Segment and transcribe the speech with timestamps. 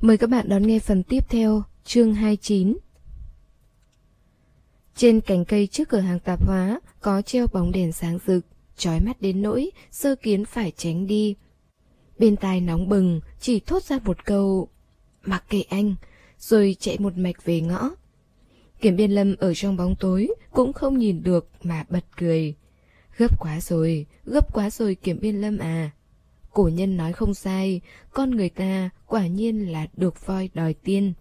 [0.00, 2.76] Mời các bạn đón nghe phần tiếp theo, chương 29.
[4.96, 9.00] Trên cành cây trước cửa hàng tạp hóa có treo bóng đèn sáng rực, chói
[9.00, 11.34] mắt đến nỗi sơ kiến phải tránh đi.
[12.18, 14.68] Bên tai nóng bừng, chỉ thốt ra một câu,
[15.22, 15.94] mặc kệ anh,
[16.38, 17.90] rồi chạy một mạch về ngõ.
[18.80, 22.54] Kiểm biên lâm ở trong bóng tối cũng không nhìn được mà bật cười.
[23.16, 25.90] Gấp quá rồi, gấp quá rồi kiểm biên lâm à.
[26.52, 27.80] Cổ nhân nói không sai,
[28.12, 31.12] con người ta quả nhiên là được voi đòi tiên.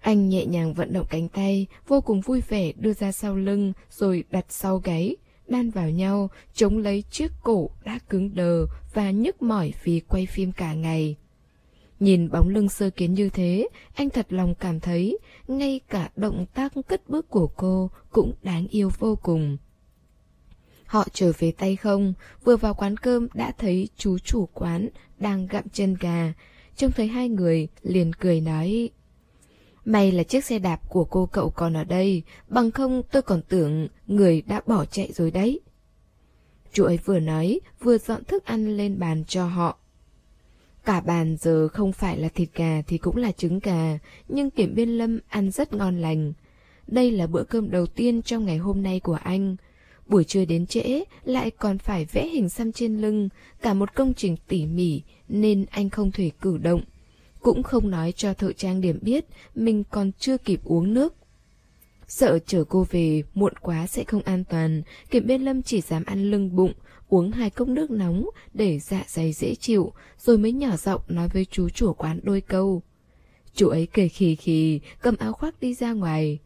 [0.00, 3.72] Anh nhẹ nhàng vận động cánh tay, vô cùng vui vẻ đưa ra sau lưng
[3.90, 5.16] rồi đặt sau gáy,
[5.48, 10.26] đan vào nhau, chống lấy chiếc cổ đã cứng đờ và nhức mỏi vì quay
[10.26, 11.16] phim cả ngày.
[12.00, 15.18] Nhìn bóng lưng sơ kiến như thế, anh thật lòng cảm thấy
[15.48, 19.56] ngay cả động tác cất bước của cô cũng đáng yêu vô cùng.
[20.90, 25.46] Họ trở về tay không, vừa vào quán cơm đã thấy chú chủ quán đang
[25.46, 26.32] gặm chân gà.
[26.76, 28.90] Trông thấy hai người, liền cười nói
[29.84, 33.42] May là chiếc xe đạp của cô cậu còn ở đây, bằng không tôi còn
[33.48, 35.60] tưởng người đã bỏ chạy rồi đấy.
[36.72, 39.78] Chú ấy vừa nói, vừa dọn thức ăn lên bàn cho họ.
[40.84, 44.74] Cả bàn giờ không phải là thịt gà thì cũng là trứng gà, nhưng Kiểm
[44.74, 46.32] Biên Lâm ăn rất ngon lành.
[46.86, 49.56] Đây là bữa cơm đầu tiên trong ngày hôm nay của anh.
[50.10, 53.28] Buổi trưa đến trễ lại còn phải vẽ hình xăm trên lưng,
[53.62, 56.82] cả một công trình tỉ mỉ nên anh không thể cử động.
[57.40, 61.14] Cũng không nói cho thợ trang điểm biết mình còn chưa kịp uống nước.
[62.08, 66.04] Sợ chở cô về muộn quá sẽ không an toàn, Kiểm Bên Lâm chỉ dám
[66.04, 66.72] ăn lưng bụng,
[67.08, 71.28] uống hai cốc nước nóng để dạ dày dễ chịu, rồi mới nhỏ giọng nói
[71.28, 72.82] với chú chủ quán đôi câu.
[73.54, 76.38] Chú ấy cười khì khì, cầm áo khoác đi ra ngoài.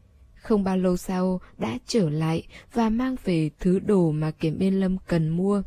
[0.45, 4.73] Không bao lâu sau đã trở lại và mang về thứ đồ mà Kiểm Biên
[4.73, 5.61] Lâm cần mua.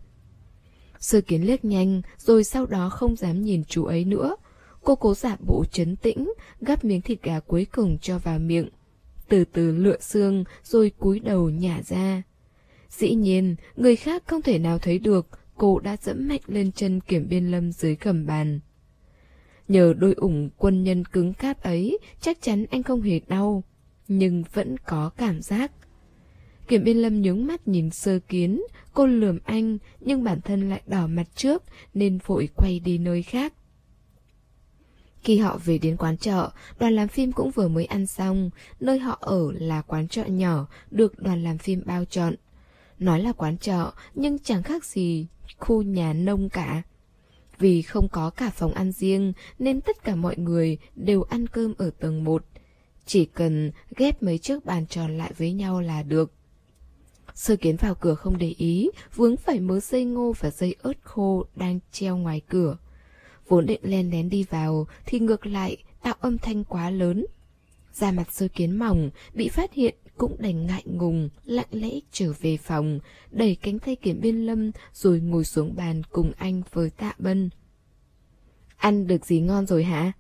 [0.99, 4.37] Sơ kiến liếc nhanh rồi sau đó không dám nhìn chú ấy nữa.
[4.83, 8.69] Cô cố giả bộ chấn tĩnh, gắp miếng thịt gà cuối cùng cho vào miệng.
[9.29, 12.23] Từ từ lựa xương rồi cúi đầu nhả ra.
[12.91, 15.27] Dĩ nhiên, người khác không thể nào thấy được
[15.57, 18.61] cô đã dẫm mạnh lên chân kiểm biên lâm dưới gầm bàn.
[19.69, 23.63] Nhờ đôi ủng quân nhân cứng cáp ấy, chắc chắn anh không hề đau
[24.09, 25.73] nhưng vẫn có cảm giác.
[26.69, 28.63] Kiểm biên lâm nhướng mắt nhìn sơ kiến,
[28.95, 31.63] cô lườm anh, nhưng bản thân lại đỏ mặt trước,
[31.95, 33.53] nên vội quay đi nơi khác.
[35.23, 38.99] Khi họ về đến quán chợ, đoàn làm phim cũng vừa mới ăn xong, nơi
[38.99, 42.35] họ ở là quán chợ nhỏ, được đoàn làm phim bao trọn.
[42.99, 45.27] Nói là quán chợ, nhưng chẳng khác gì
[45.59, 46.83] khu nhà nông cả.
[47.59, 51.75] Vì không có cả phòng ăn riêng, nên tất cả mọi người đều ăn cơm
[51.79, 52.45] ở tầng 1,
[53.09, 56.33] chỉ cần ghép mấy chiếc bàn tròn lại với nhau là được.
[57.35, 60.93] Sơ kiến vào cửa không để ý, vướng phải mớ dây ngô và dây ớt
[61.03, 62.77] khô đang treo ngoài cửa.
[63.49, 67.27] Vốn định len lén đi vào, thì ngược lại tạo âm thanh quá lớn.
[67.93, 72.33] Da mặt sơ kiến mỏng, bị phát hiện cũng đành ngại ngùng, lặng lẽ trở
[72.41, 76.91] về phòng, đẩy cánh tay kiểm biên lâm rồi ngồi xuống bàn cùng anh với
[76.91, 77.51] tạ bân.
[78.77, 80.13] Ăn được gì ngon rồi hả?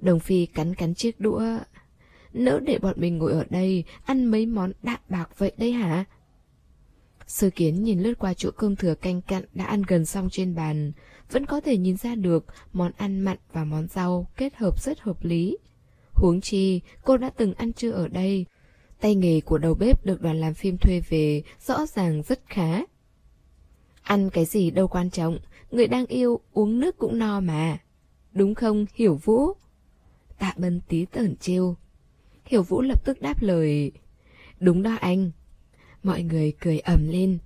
[0.00, 1.58] Đồng Phi cắn cắn chiếc đũa,
[2.32, 6.04] Nỡ để bọn mình ngồi ở đây, Ăn mấy món đạm bạc vậy đây hả?
[7.26, 10.54] Sơ kiến nhìn lướt qua chỗ cơm thừa canh cặn đã ăn gần xong trên
[10.54, 10.92] bàn.
[11.30, 15.00] Vẫn có thể nhìn ra được món ăn mặn và món rau kết hợp rất
[15.00, 15.58] hợp lý.
[16.12, 18.46] Huống chi, cô đã từng ăn trưa ở đây.
[19.00, 22.82] Tay nghề của đầu bếp được đoàn làm phim thuê về rõ ràng rất khá.
[24.02, 25.38] Ăn cái gì đâu quan trọng,
[25.70, 27.78] Người đang yêu uống nước cũng no mà.
[28.32, 29.52] Đúng không, Hiểu Vũ?
[30.38, 31.76] Tạ Bân tí tởn trêu
[32.48, 33.92] Hiểu Vũ lập tức đáp lời.
[34.60, 35.30] Đúng đó anh.
[36.02, 37.38] Mọi người cười ầm lên.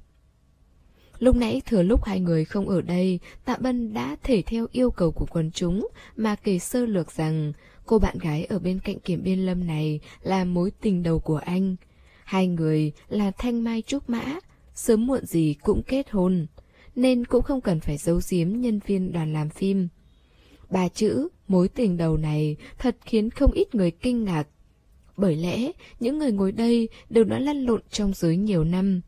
[1.19, 4.91] Lúc nãy thừa lúc hai người không ở đây, Tạ Bân đã thể theo yêu
[4.91, 7.53] cầu của quần chúng Mà kể sơ lược rằng
[7.87, 11.37] Cô bạn gái ở bên cạnh kiểm biên lâm này Là mối tình đầu của
[11.37, 11.77] anh.
[12.25, 14.39] Hai người là Thanh Mai Trúc Mã,
[14.75, 16.47] Sớm muộn gì cũng kết hôn,
[16.97, 19.89] Nên cũng không cần phải giấu giếm nhân viên đoàn làm phim.
[20.71, 24.49] Ba chữ mối tình đầu này thật khiến không ít người kinh ngạc
[25.17, 29.01] bởi lẽ, những người ngồi đây đều đã lăn lộn trong giới nhiều năm.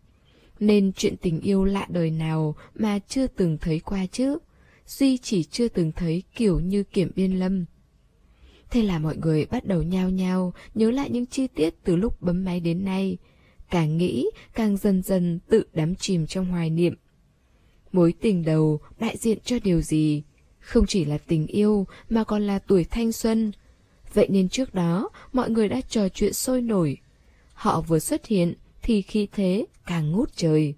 [0.60, 4.38] Nên chuyện tình yêu lạ đời nào mà chưa từng thấy qua chứ.
[4.86, 7.64] Duy chỉ chưa từng thấy kiểu như kiểm biên lâm.
[8.70, 12.22] Thế là mọi người bắt đầu nhao nhao nhớ lại những chi tiết từ lúc
[12.22, 13.16] bấm máy đến nay.
[13.70, 16.94] Càng nghĩ, càng dần dần tự đắm chìm trong hoài niệm.
[17.92, 20.22] Mối tình đầu đại diện cho điều gì?
[20.60, 23.52] Không chỉ là tình yêu mà còn là tuổi thanh xuân,
[24.14, 26.96] Vậy nên trước đó, mọi người đã trò chuyện sôi nổi.
[27.54, 30.74] Họ vừa xuất hiện, thì khi thế càng ngút trời.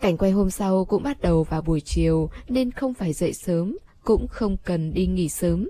[0.00, 3.76] Cảnh quay hôm sau cũng bắt đầu vào buổi chiều nên không phải dậy sớm,
[4.04, 5.68] cũng không cần đi nghỉ sớm.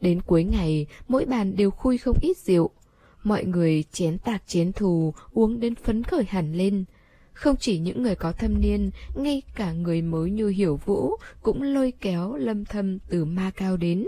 [0.00, 2.70] Đến cuối ngày, mỗi bàn đều khui không ít rượu.
[3.22, 6.84] Mọi người chén tạc chén thù, uống đến phấn khởi hẳn lên.
[7.32, 11.62] Không chỉ những người có thâm niên, ngay cả người mới như hiểu vũ cũng
[11.62, 14.06] lôi kéo lâm thâm từ ma cao đến.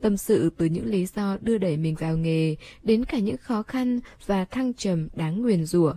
[0.00, 3.62] Tâm sự từ những lý do đưa đẩy mình vào nghề, đến cả những khó
[3.62, 5.94] khăn và thăng trầm đáng nguyền rủa.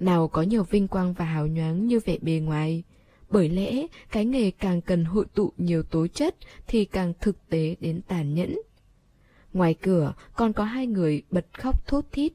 [0.00, 2.82] Nào có nhiều vinh quang và hào nhoáng như vẻ bề ngoài.
[3.30, 6.36] Bởi lẽ, cái nghề càng cần hội tụ nhiều tố chất
[6.66, 8.58] thì càng thực tế đến tàn nhẫn.
[9.52, 12.32] Ngoài cửa còn có hai người bật khóc thốt thít.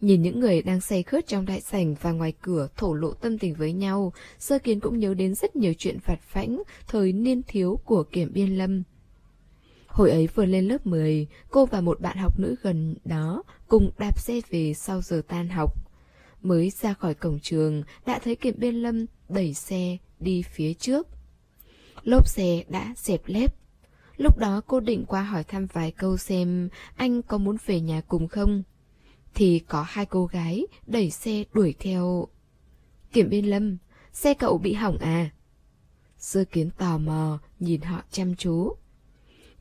[0.00, 3.38] Nhìn những người đang say khướt trong đại sảnh và ngoài cửa thổ lộ tâm
[3.38, 7.42] tình với nhau, sơ kiến cũng nhớ đến rất nhiều chuyện phạt phãnh, thời niên
[7.42, 8.82] thiếu của kiểm biên lâm.
[9.92, 13.90] Hồi ấy vừa lên lớp 10, cô và một bạn học nữ gần đó cùng
[13.98, 15.74] đạp xe về sau giờ tan học.
[16.42, 21.08] Mới ra khỏi cổng trường, đã thấy kiểm biên lâm đẩy xe đi phía trước.
[22.02, 23.54] Lốp xe đã dẹp lép.
[24.16, 28.00] Lúc đó cô định qua hỏi thăm vài câu xem anh có muốn về nhà
[28.00, 28.62] cùng không.
[29.34, 32.28] Thì có hai cô gái đẩy xe đuổi theo.
[33.12, 33.76] Kiểm biên lâm,
[34.12, 35.30] xe cậu bị hỏng à?
[36.18, 38.76] Sơ kiến tò mò, nhìn họ chăm chú.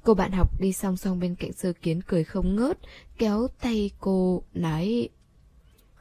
[0.04, 2.78] Cô bạn học đi song song bên cạnh sơ kiến cười không ngớt,
[3.18, 5.10] kéo tay cô, nói...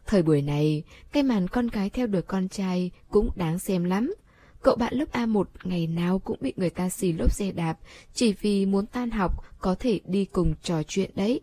[0.07, 0.83] Thời buổi này,
[1.13, 4.15] cái màn con gái theo đuổi con trai cũng đáng xem lắm.
[4.63, 7.79] Cậu bạn lớp A1 ngày nào cũng bị người ta xì lốp xe đạp,
[8.15, 11.41] chỉ vì muốn tan học có thể đi cùng trò chuyện đấy.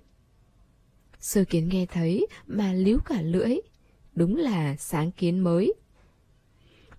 [1.20, 3.58] Sơ kiến nghe thấy mà líu cả lưỡi.
[4.16, 5.74] Đúng là sáng kiến mới.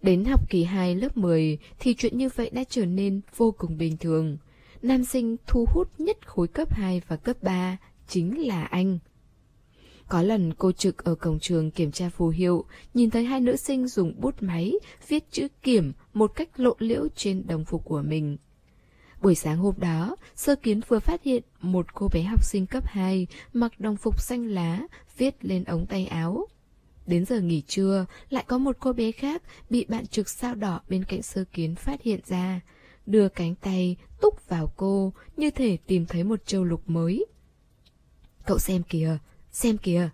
[0.02, 3.78] Đến học kỳ 2 lớp 10 thì chuyện như vậy đã trở nên vô cùng
[3.78, 4.36] bình thường.
[4.82, 7.76] Nam sinh thu hút nhất khối cấp 2 và cấp 3
[8.08, 8.98] chính là anh.
[10.08, 12.64] Có lần cô trực ở cổng trường kiểm tra phù hiệu,
[12.94, 14.74] nhìn thấy hai nữ sinh dùng bút máy
[15.08, 18.36] viết chữ kiểm một cách lộ liễu trên đồng phục của mình.
[19.22, 22.84] Buổi sáng hôm đó, Sơ Kiến vừa phát hiện một cô bé học sinh cấp
[22.86, 24.82] 2 mặc đồng phục xanh lá,
[25.18, 26.46] viết lên ống tay áo.
[27.06, 30.80] Đến giờ nghỉ trưa, lại có một cô bé khác bị bạn trực sao đỏ
[30.88, 32.60] bên cạnh Sơ Kiến phát hiện ra,
[33.10, 37.26] đưa cánh tay túc vào cô như thể tìm thấy một châu lục mới.
[38.46, 39.18] Cậu xem kìa,
[39.52, 40.08] xem kìa.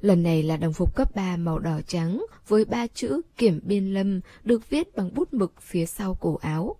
[0.00, 3.94] Lần này là đồng phục cấp 3 màu đỏ trắng với ba chữ kiểm biên
[3.94, 6.76] lâm được viết bằng bút mực phía sau cổ áo.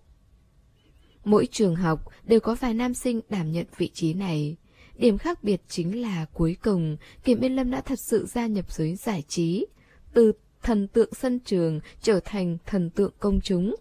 [1.25, 4.57] Mỗi trường học đều có vài nam sinh đảm nhận vị trí này.
[4.95, 8.71] Điểm khác biệt chính là cuối cùng Kiểm Biên Lâm đã thật sự gia nhập
[8.71, 9.65] giới giải trí,
[10.13, 10.31] từ
[10.61, 13.75] thần tượng sân trường trở thành thần tượng công chúng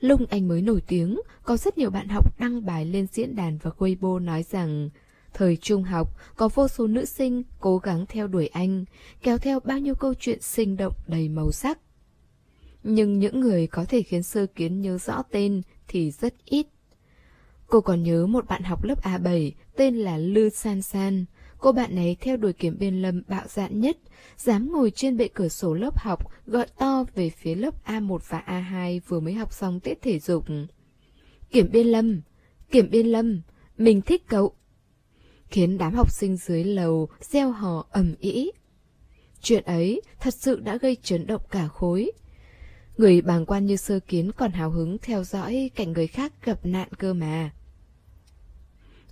[0.00, 3.58] lúc anh mới nổi tiếng, có rất nhiều bạn học đăng bài lên diễn đàn
[3.58, 4.90] và Weibo nói rằng
[5.34, 8.84] Thời trung học, có vô số nữ sinh cố gắng theo đuổi anh,
[9.22, 11.78] kéo theo bao nhiêu câu chuyện sinh động đầy màu sắc.
[12.82, 16.66] Nhưng những người có thể khiến sơ kiến nhớ rõ tên thì rất ít.
[17.66, 21.24] Cô còn nhớ một bạn học lớp A7 tên là Lư San San.
[21.60, 23.96] Cô bạn ấy theo đuổi kiểm biên lâm bạo dạn nhất,
[24.36, 28.42] dám ngồi trên bệ cửa sổ lớp học gọi to về phía lớp A1 và
[28.46, 30.44] A2 vừa mới học xong tiết thể dục.
[31.50, 32.20] Kiểm biên lâm,
[32.70, 33.40] kiểm biên lâm,
[33.78, 34.54] mình thích cậu.
[35.50, 38.50] Khiến đám học sinh dưới lầu gieo hò ầm ĩ.
[39.42, 42.12] Chuyện ấy thật sự đã gây chấn động cả khối.
[42.96, 46.66] Người bàng quan như sơ kiến còn hào hứng theo dõi cảnh người khác gặp
[46.66, 47.50] nạn cơ mà.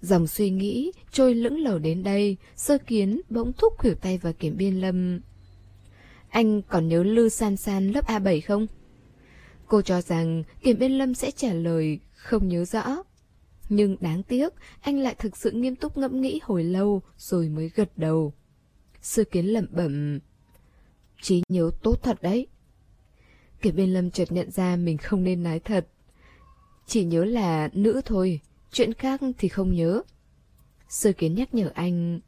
[0.00, 4.32] Dòng suy nghĩ trôi lững lờ đến đây, sơ kiến bỗng thúc khuỷu tay vào
[4.32, 5.20] kiểm biên lâm.
[6.28, 8.66] Anh còn nhớ Lư San San lớp A7 không?
[9.66, 13.02] Cô cho rằng kiểm biên lâm sẽ trả lời không nhớ rõ.
[13.68, 17.70] Nhưng đáng tiếc, anh lại thực sự nghiêm túc ngẫm nghĩ hồi lâu rồi mới
[17.74, 18.32] gật đầu.
[19.00, 20.18] Sơ kiến lẩm bẩm.
[21.22, 22.46] Trí nhớ tốt thật đấy.
[23.62, 25.86] Kiểm biên lâm chợt nhận ra mình không nên nói thật.
[26.86, 28.40] Chỉ nhớ là nữ thôi,
[28.72, 30.02] chuyện khác thì không nhớ.
[30.88, 32.20] Sơ kiến nhắc nhở anh.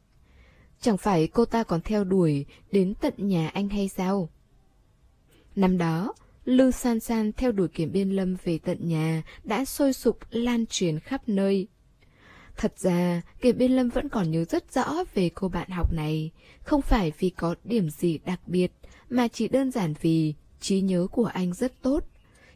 [0.81, 4.29] Chẳng phải cô ta còn theo đuổi đến tận nhà anh hay sao?
[5.55, 6.13] Năm đó,
[6.45, 10.65] Lư San San theo đuổi kiểm biên lâm về tận nhà đã sôi sục lan
[10.65, 11.67] truyền khắp nơi.
[12.57, 16.31] Thật ra, kiểm biên lâm vẫn còn nhớ rất rõ về cô bạn học này,
[16.63, 18.71] không phải vì có điểm gì đặc biệt,
[19.09, 22.03] mà chỉ đơn giản vì trí nhớ của anh rất tốt.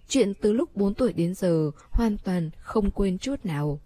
[0.07, 3.79] Chuyện từ lúc 4 tuổi đến giờ hoàn toàn không quên chút nào.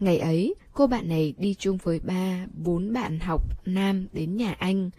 [0.00, 4.52] Ngày ấy, cô bạn này đi chung với ba, bốn bạn học nam đến nhà
[4.52, 4.90] anh.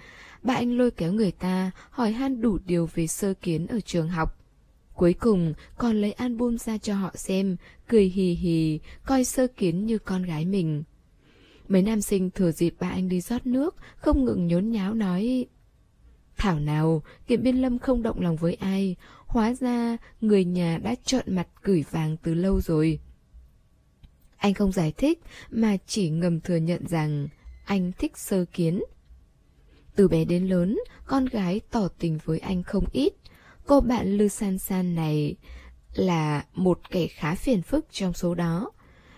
[0.42, 4.10] Ba anh lôi kéo người ta, hỏi han đủ điều về sơ kiến ở trường
[4.10, 4.40] học.
[4.94, 7.56] Cuối cùng, còn lấy album ra cho họ xem,
[7.88, 10.84] cười hì hì, coi sơ kiến như con gái mình.
[11.68, 15.46] Mấy nam sinh thừa dịp ba anh đi rót nước, không ngừng nhốn nháo nói
[16.38, 18.96] Thảo nào, Kiệm Biên Lâm không động lòng với ai,
[19.34, 23.00] hóa ra người nhà đã trợn mặt gửi vàng từ lâu rồi.
[24.38, 25.20] Anh không giải thích
[25.52, 27.28] mà chỉ ngầm thừa nhận rằng
[27.66, 28.84] anh thích sơ kiến.
[29.96, 33.14] Từ bé đến lớn, con gái tỏ tình với anh không ít.
[33.66, 35.36] Cô bạn Lư San San này
[35.94, 38.72] là một kẻ khá phiền phức trong số đó.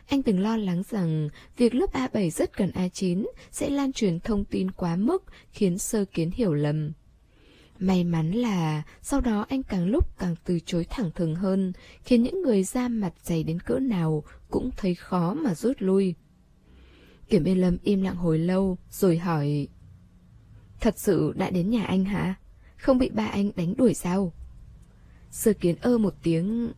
[0.08, 4.46] Anh từng lo lắng rằng việc lớp A7 rất gần A9 sẽ lan truyền thông
[4.46, 6.92] tin quá mức khiến sơ kiến hiểu lầm.
[7.79, 12.24] May mắn là sau đó anh càng lúc càng từ chối thẳng thừng hơn, khiến
[12.24, 16.15] những người ra mặt dày đến cỡ nào cũng thấy khó mà rút lui.
[17.29, 19.67] Kiểm Yên Lâm im lặng hồi lâu rồi hỏi
[20.82, 22.36] Thật sự đã đến nhà anh hả?
[22.77, 24.34] Không bị ba anh đánh đuổi sao?
[25.32, 26.72] Sơ kiến ơ một tiếng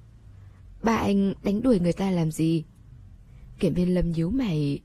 [0.84, 2.64] Ba anh đánh đuổi người ta làm gì?
[3.60, 4.80] Kiểm Biên Lâm nhíu mày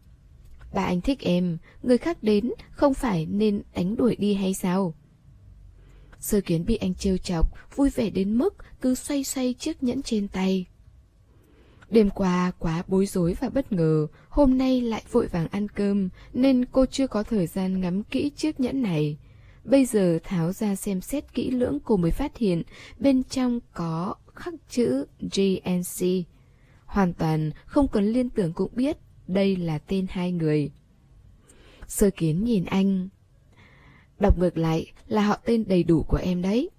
[0.74, 4.94] Ba anh thích em Người khác đến không phải nên đánh đuổi đi hay sao?
[6.22, 10.02] Sơ kiến bị anh trêu chọc Vui vẻ đến mức cứ xoay xoay chiếc nhẫn
[10.02, 10.66] trên tay
[11.90, 16.08] Đêm qua quá bối rối và bất ngờ, hôm nay lại vội vàng ăn cơm,
[16.32, 19.16] nên cô chưa có thời gian ngắm kỹ chiếc nhẫn này.
[19.64, 22.62] Bây giờ tháo ra xem xét kỹ lưỡng cô mới phát hiện
[22.98, 26.06] bên trong có khắc chữ GNC.
[26.84, 30.70] Hoàn toàn không cần liên tưởng cũng biết đây là tên hai người.
[31.86, 33.08] Sơ kiến nhìn anh.
[34.22, 36.70] Đọc ngược lại là họ tên đầy đủ của em đấy.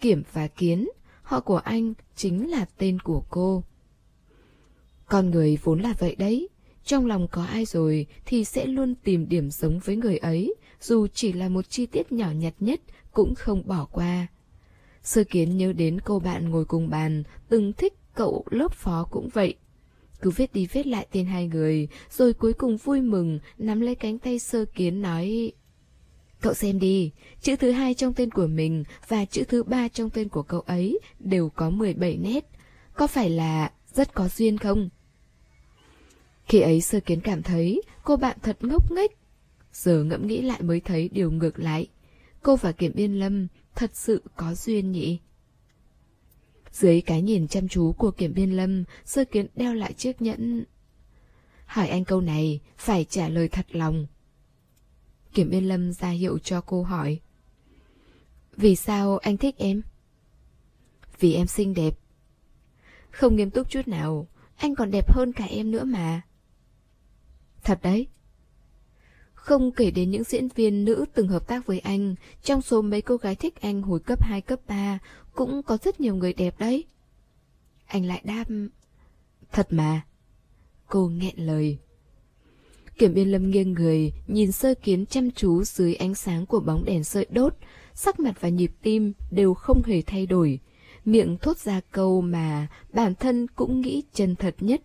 [0.00, 0.88] Kiểm và Kiến,
[1.22, 3.64] họ của anh chính là tên của cô.
[5.06, 6.48] Con người vốn là vậy đấy.
[6.84, 11.06] Trong lòng có ai rồi thì sẽ luôn tìm điểm giống với người ấy, dù
[11.06, 12.80] chỉ là một chi tiết nhỏ nhặt nhất
[13.12, 14.26] cũng không bỏ qua.
[15.02, 19.28] Sơ kiến nhớ đến cô bạn ngồi cùng bàn, từng thích cậu lớp phó cũng
[19.32, 19.54] vậy.
[20.20, 23.94] Cứ viết đi viết lại tên hai người, rồi cuối cùng vui mừng, nắm lấy
[23.94, 25.52] cánh tay sơ kiến nói...
[26.42, 30.10] Cậu xem đi, chữ thứ hai trong tên của mình và chữ thứ ba trong
[30.10, 32.44] tên của cậu ấy đều có 17 nét.
[32.94, 34.88] Có phải là rất có duyên không?
[36.44, 39.10] Khi ấy sơ kiến cảm thấy cô bạn thật ngốc nghếch.
[39.72, 41.86] Giờ ngẫm nghĩ lại mới thấy điều ngược lại.
[42.42, 45.18] Cô và Kiểm Biên Lâm thật sự có duyên nhỉ?
[46.72, 50.64] Dưới cái nhìn chăm chú của Kiểm Biên Lâm, sơ kiến đeo lại chiếc nhẫn.
[51.66, 54.06] Hỏi anh câu này, phải trả lời thật lòng.
[55.34, 57.20] Kiểm Yên Lâm ra hiệu cho cô hỏi.
[58.56, 59.82] Vì sao anh thích em?
[61.20, 61.98] Vì em xinh đẹp.
[63.10, 66.22] Không nghiêm túc chút nào, anh còn đẹp hơn cả em nữa mà.
[67.64, 68.06] Thật đấy.
[69.34, 73.02] Không kể đến những diễn viên nữ từng hợp tác với anh, trong số mấy
[73.02, 74.98] cô gái thích anh hồi cấp 2, cấp 3,
[75.34, 76.84] cũng có rất nhiều người đẹp đấy.
[77.86, 78.44] Anh lại đáp...
[79.52, 80.00] Thật mà.
[80.86, 81.78] Cô nghẹn lời.
[82.98, 86.84] Kiểm biên lâm nghiêng người, nhìn sơ kiến chăm chú dưới ánh sáng của bóng
[86.84, 87.54] đèn sợi đốt,
[87.94, 90.60] sắc mặt và nhịp tim đều không hề thay đổi.
[91.04, 94.82] Miệng thốt ra câu mà bản thân cũng nghĩ chân thật nhất.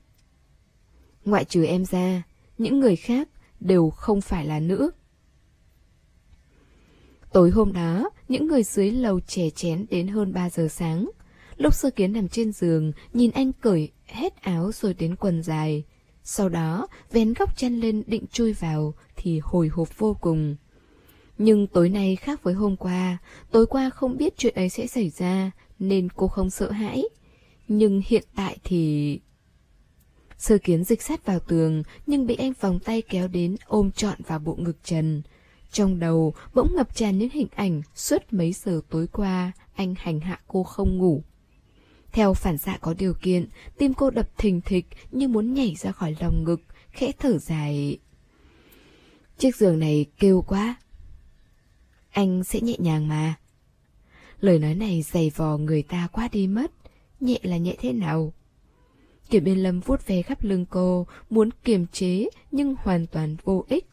[1.25, 2.23] Ngoại trừ em ra,
[2.57, 4.91] những người khác đều không phải là nữ.
[7.33, 11.09] Tối hôm đó, những người dưới lầu chè chén đến hơn 3 giờ sáng.
[11.57, 15.83] Lúc sơ kiến nằm trên giường, nhìn anh cởi hết áo rồi đến quần dài.
[16.29, 20.55] Sau đó, vén góc chân lên định chui vào thì hồi hộp vô cùng.
[21.37, 23.17] Nhưng tối nay khác với hôm qua,
[23.51, 27.03] tối qua không biết chuyện ấy sẽ xảy ra nên cô không sợ hãi.
[27.67, 29.19] Nhưng hiện tại thì...
[30.37, 34.17] Sơ kiến dịch sát vào tường, nhưng bị anh vòng tay kéo đến ôm trọn
[34.27, 35.21] vào bộ ngực trần.
[35.71, 40.19] Trong đầu bỗng ngập tràn những hình ảnh suốt mấy giờ tối qua anh hành
[40.19, 41.23] hạ cô không ngủ.
[42.11, 45.91] Theo phản xạ có điều kiện, tim cô đập thình thịch như muốn nhảy ra
[45.91, 47.97] khỏi lòng ngực, khẽ thở dài.
[49.37, 50.75] Chiếc giường này kêu quá.
[52.11, 53.35] Anh sẽ nhẹ nhàng mà.
[54.39, 56.71] Lời nói này dày vò người ta quá đi mất.
[57.19, 58.33] Nhẹ là nhẹ thế nào?
[59.29, 63.65] Kiểm biên lâm vuốt về khắp lưng cô, muốn kiềm chế nhưng hoàn toàn vô
[63.67, 63.85] ích.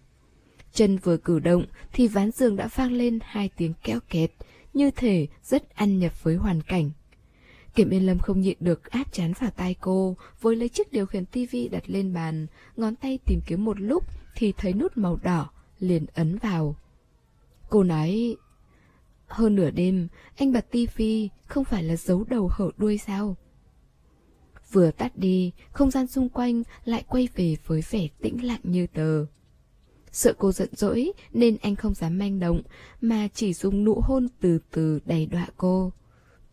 [0.72, 4.30] Chân vừa cử động thì ván giường đã vang lên hai tiếng kéo kẹt,
[4.74, 6.90] như thể rất ăn nhập với hoàn cảnh.
[7.74, 11.06] Kiểm Yên Lâm không nhịn được áp chán vào tai cô, với lấy chiếc điều
[11.06, 14.04] khiển tivi đặt lên bàn, ngón tay tìm kiếm một lúc
[14.34, 16.76] thì thấy nút màu đỏ, liền ấn vào.
[17.70, 18.36] Cô nói,
[19.26, 23.36] hơn nửa đêm, anh bật tivi không phải là giấu đầu hở đuôi sao?
[24.72, 28.86] Vừa tắt đi, không gian xung quanh lại quay về với vẻ tĩnh lặng như
[28.86, 29.26] tờ.
[30.12, 32.62] Sợ cô giận dỗi nên anh không dám manh động,
[33.00, 35.92] mà chỉ dùng nụ hôn từ từ đầy đọa cô.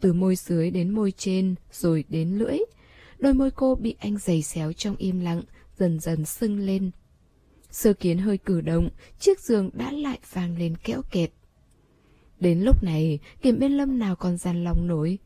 [0.01, 2.57] Từ môi dưới đến môi trên, rồi đến lưỡi.
[3.19, 5.41] Đôi môi cô bị anh giày xéo trong im lặng,
[5.77, 6.91] dần dần sưng lên.
[7.69, 8.89] Sơ kiến hơi cử động,
[9.19, 11.31] chiếc giường đã lại vang lên kẽo kẹt.
[12.39, 15.17] Đến lúc này, kiểm biên lâm nào còn dàn lòng nổi.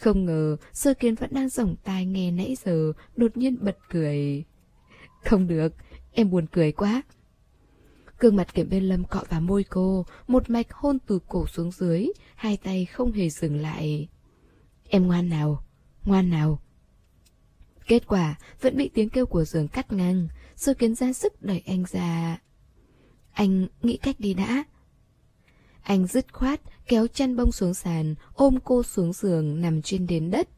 [0.00, 4.44] Không ngờ sơ kiến vẫn đang rồng tai nghe nãy giờ Đột nhiên bật cười
[5.24, 5.72] Không được,
[6.12, 7.02] em buồn cười quá
[8.18, 11.70] gương mặt kiểm biên lâm cọ vào môi cô Một mạch hôn từ cổ xuống
[11.70, 14.08] dưới Hai tay không hề dừng lại
[14.88, 15.64] Em ngoan nào,
[16.04, 16.60] ngoan nào.
[17.86, 21.62] Kết quả vẫn bị tiếng kêu của giường cắt ngang Sơ kiến ra sức đẩy
[21.66, 22.38] anh ra.
[23.32, 24.64] Anh nghĩ cách đi đã.
[25.82, 30.30] Anh dứt khoát kéo chăn bông xuống sàn Ôm cô xuống giường nằm trên đến
[30.30, 30.48] đất.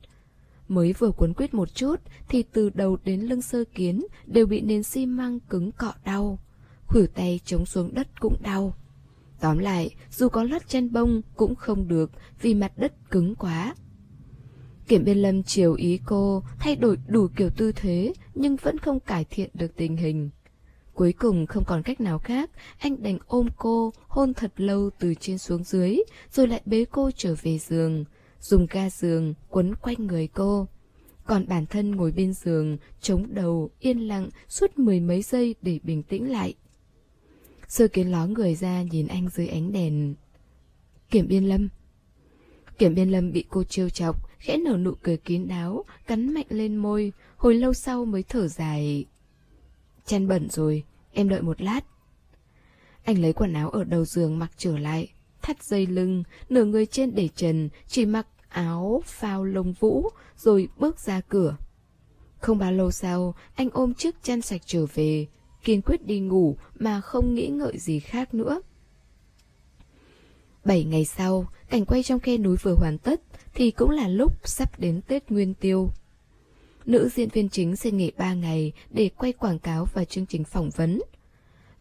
[0.68, 4.60] Mới vừa cuốn quyết một chút Thì từ đầu đến lưng sơ kiến Đều bị
[4.60, 6.38] nền xi măng cứng cọ đau.
[6.86, 8.74] Khuỷu tay chống xuống đất cũng đau.
[9.40, 13.74] Tóm lại Dù có lót chăn bông cũng không được Vì mặt đất cứng quá.
[14.88, 19.00] Kiểm biên lâm chiều ý cô, thay đổi đủ kiểu tư thế, nhưng vẫn không
[19.00, 20.30] cải thiện được tình hình.
[20.94, 25.14] Cuối cùng không còn cách nào khác, anh đành ôm cô, hôn thật lâu từ
[25.14, 25.98] trên xuống dưới,
[26.32, 28.04] rồi lại bế cô trở về giường,
[28.40, 30.66] dùng ga giường quấn quanh người cô.
[31.24, 35.78] Còn bản thân ngồi bên giường, chống đầu, yên lặng suốt mười mấy giây để
[35.82, 36.54] bình tĩnh lại.
[37.68, 40.14] Sơ kiến ló người ra nhìn anh dưới ánh đèn.
[41.10, 41.68] Kiểm biên lâm.
[42.78, 46.46] Kiểm biên lâm bị cô trêu chọc, khẽ nở nụ cười kín đáo, cắn mạnh
[46.48, 49.04] lên môi, hồi lâu sau mới thở dài.
[50.06, 51.80] Chăn bẩn rồi, em đợi một lát.
[53.04, 55.08] Anh lấy quần áo ở đầu giường mặc trở lại,
[55.42, 60.68] thắt dây lưng, nửa người trên để trần, chỉ mặc áo phao lông vũ, rồi
[60.76, 61.56] bước ra cửa.
[62.38, 65.26] Không bao lâu sau, anh ôm chiếc chăn sạch trở về,
[65.64, 68.60] kiên quyết đi ngủ mà không nghĩ ngợi gì khác nữa.
[70.66, 73.20] Bảy ngày sau, cảnh quay trong khe núi vừa hoàn tất,
[73.54, 75.90] thì cũng là lúc sắp đến Tết Nguyên Tiêu.
[76.86, 80.44] Nữ diễn viên chính xin nghỉ 3 ngày để quay quảng cáo và chương trình
[80.44, 81.02] phỏng vấn.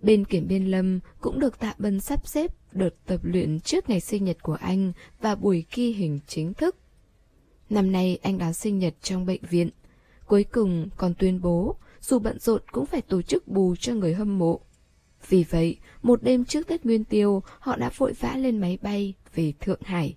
[0.01, 3.99] Bên kiểm biên lâm cũng được tạ bân sắp xếp đợt tập luyện trước ngày
[3.99, 6.75] sinh nhật của anh và buổi ghi hình chính thức.
[7.69, 9.69] Năm nay anh đón sinh nhật trong bệnh viện.
[10.25, 14.13] Cuối cùng còn tuyên bố dù bận rộn cũng phải tổ chức bù cho người
[14.13, 14.59] hâm mộ.
[15.29, 19.13] Vì vậy, một đêm trước Tết Nguyên Tiêu, họ đã vội vã lên máy bay
[19.35, 20.15] về Thượng Hải.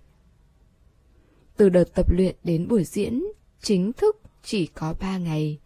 [1.57, 3.23] Từ đợt tập luyện đến buổi diễn,
[3.61, 5.59] chính thức chỉ có 3 ngày.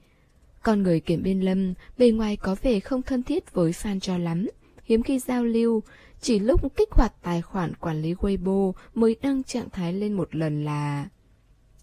[0.64, 4.18] Con người kiểm biên lâm, bề ngoài có vẻ không thân thiết với fan cho
[4.18, 4.48] lắm,
[4.84, 5.84] hiếm khi giao lưu,
[6.22, 10.36] chỉ lúc kích hoạt tài khoản quản lý Weibo mới đăng trạng thái lên một
[10.36, 11.08] lần là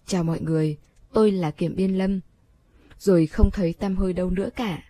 [0.05, 0.77] Chào mọi người,
[1.13, 2.19] tôi là Kiểm Biên Lâm.
[2.99, 4.83] Rồi không thấy tăm hơi đâu nữa cả.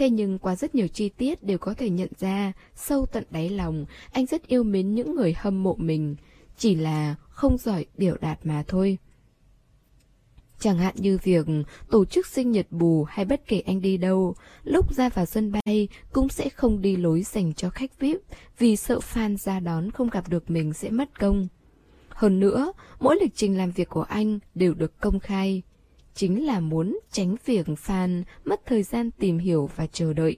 [0.00, 3.48] Thế nhưng qua rất nhiều chi tiết đều có thể nhận ra, sâu tận đáy
[3.48, 6.16] lòng, anh rất yêu mến những người hâm mộ mình,
[6.56, 8.98] chỉ là không giỏi biểu đạt mà thôi.
[10.58, 11.46] Chẳng hạn như việc
[11.90, 14.34] tổ chức sinh nhật bù hay bất kể anh đi đâu,
[14.64, 18.20] lúc ra vào sân bay cũng sẽ không đi lối dành cho khách VIP
[18.58, 21.48] vì sợ fan ra đón không gặp được mình sẽ mất công.
[22.08, 25.62] Hơn nữa, mỗi lịch trình làm việc của anh đều được công khai.
[26.14, 30.36] Chính là muốn tránh việc fan mất thời gian tìm hiểu và chờ đợi.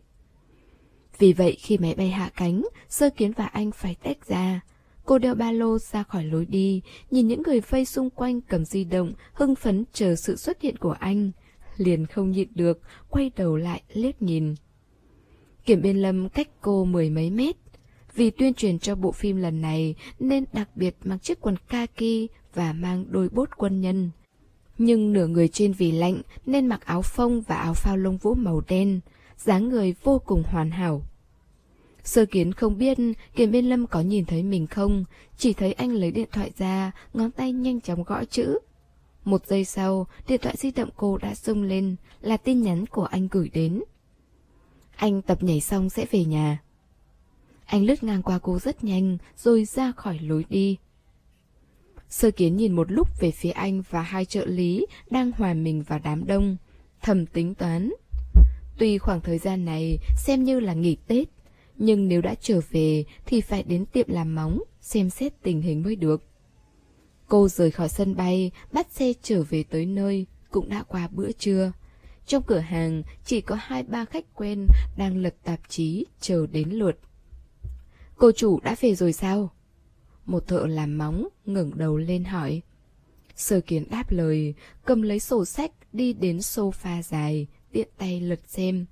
[1.18, 4.60] Vì vậy khi máy bay hạ cánh, Sơ Kiến và anh phải tách ra.
[5.04, 8.64] Cô đeo ba lô ra khỏi lối đi, nhìn những người vây xung quanh cầm
[8.64, 11.30] di động, hưng phấn chờ sự xuất hiện của anh.
[11.76, 12.80] Liền không nhịn được,
[13.10, 14.54] quay đầu lại liếc nhìn.
[15.64, 17.56] Kiểm biên lâm cách cô mười mấy mét.
[18.14, 22.28] Vì tuyên truyền cho bộ phim lần này nên đặc biệt mặc chiếc quần kaki
[22.54, 24.10] và mang đôi bốt quân nhân.
[24.84, 28.34] Nhưng nửa người trên vì lạnh nên mặc áo phông và áo phao lông vũ
[28.34, 29.00] màu đen,
[29.36, 31.02] dáng người vô cùng hoàn hảo.
[32.04, 32.98] Sơ kiến không biết
[33.34, 35.04] Kiểm Biên Lâm có nhìn thấy mình không,
[35.36, 38.58] chỉ thấy anh lấy điện thoại ra, ngón tay nhanh chóng gõ chữ.
[39.24, 43.04] Một giây sau, điện thoại di động cô đã rung lên, là tin nhắn của
[43.04, 43.82] anh gửi đến.
[44.96, 46.62] Anh tập nhảy xong sẽ về nhà.
[47.64, 50.76] Anh lướt ngang qua cô rất nhanh, rồi ra khỏi lối đi.
[52.12, 55.82] Sơ kiến nhìn một lúc về phía anh và hai trợ lý đang hòa mình
[55.82, 56.56] vào đám đông,
[57.02, 57.92] thầm tính toán.
[58.78, 61.28] Tuy khoảng thời gian này xem như là nghỉ Tết,
[61.78, 65.82] nhưng nếu đã trở về thì phải đến tiệm làm móng, xem xét tình hình
[65.82, 66.22] mới được.
[67.28, 71.32] Cô rời khỏi sân bay, bắt xe trở về tới nơi, cũng đã qua bữa
[71.32, 71.72] trưa.
[72.26, 76.68] Trong cửa hàng chỉ có hai ba khách quen đang lật tạp chí chờ đến
[76.68, 76.98] lượt.
[78.16, 79.50] Cô chủ đã về rồi sao?
[80.26, 82.62] Một thợ làm móng ngẩng đầu lên hỏi.
[83.36, 84.54] Sơ kiến đáp lời,
[84.84, 88.86] cầm lấy sổ sách đi đến sofa dài, tiện tay lật xem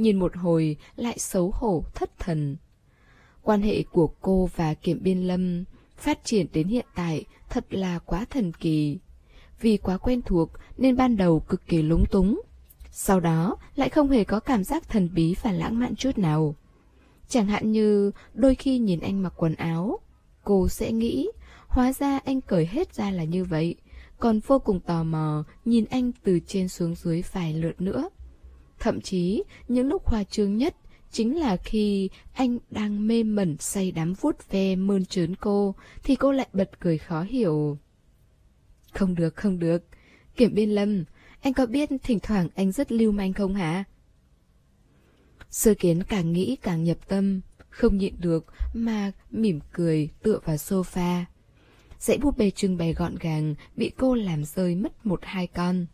[0.00, 2.56] nhìn một hồi lại xấu hổ thất thần.
[3.42, 5.64] Quan hệ của cô và Kiểm Biên Lâm
[5.96, 8.98] phát triển đến hiện tại thật là quá thần kỳ.
[9.60, 12.40] Vì quá quen thuộc nên ban đầu cực kỳ lúng túng.
[12.90, 16.54] Sau đó lại không hề có cảm giác thần bí và lãng mạn chút nào.
[17.28, 19.98] Chẳng hạn như đôi khi nhìn anh mặc quần áo,
[20.44, 21.28] cô sẽ nghĩ
[21.68, 23.74] hóa ra anh cởi hết ra là như vậy.
[24.18, 28.08] còn vô cùng tò mò nhìn anh từ trên xuống dưới vài lượt nữa.
[28.78, 30.76] Thậm chí, những lúc hoa trương nhất
[31.10, 36.14] chính là khi anh đang mê mẩn say đắm vuốt ve mơn trớn cô, thì
[36.14, 37.78] cô lại bật cười khó hiểu.
[38.92, 39.82] Không được, không được.
[40.36, 41.04] Kiểm biên lâm,
[41.40, 43.84] anh có biết thỉnh thoảng anh rất lưu manh không hả?
[45.50, 50.56] Sơ kiến càng nghĩ càng nhập tâm, không nhịn được mà mỉm cười tựa vào
[50.56, 51.24] sofa.
[51.98, 55.86] Dãy búp bê trưng bày gọn gàng bị cô làm rơi mất một hai con.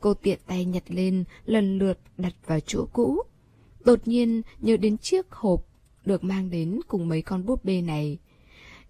[0.00, 3.22] Cô tiện tay nhặt lên, lần lượt đặt vào chỗ cũ.
[3.84, 5.64] Đột nhiên nhớ đến chiếc hộp
[6.04, 8.18] được mang đến cùng mấy con búp bê này.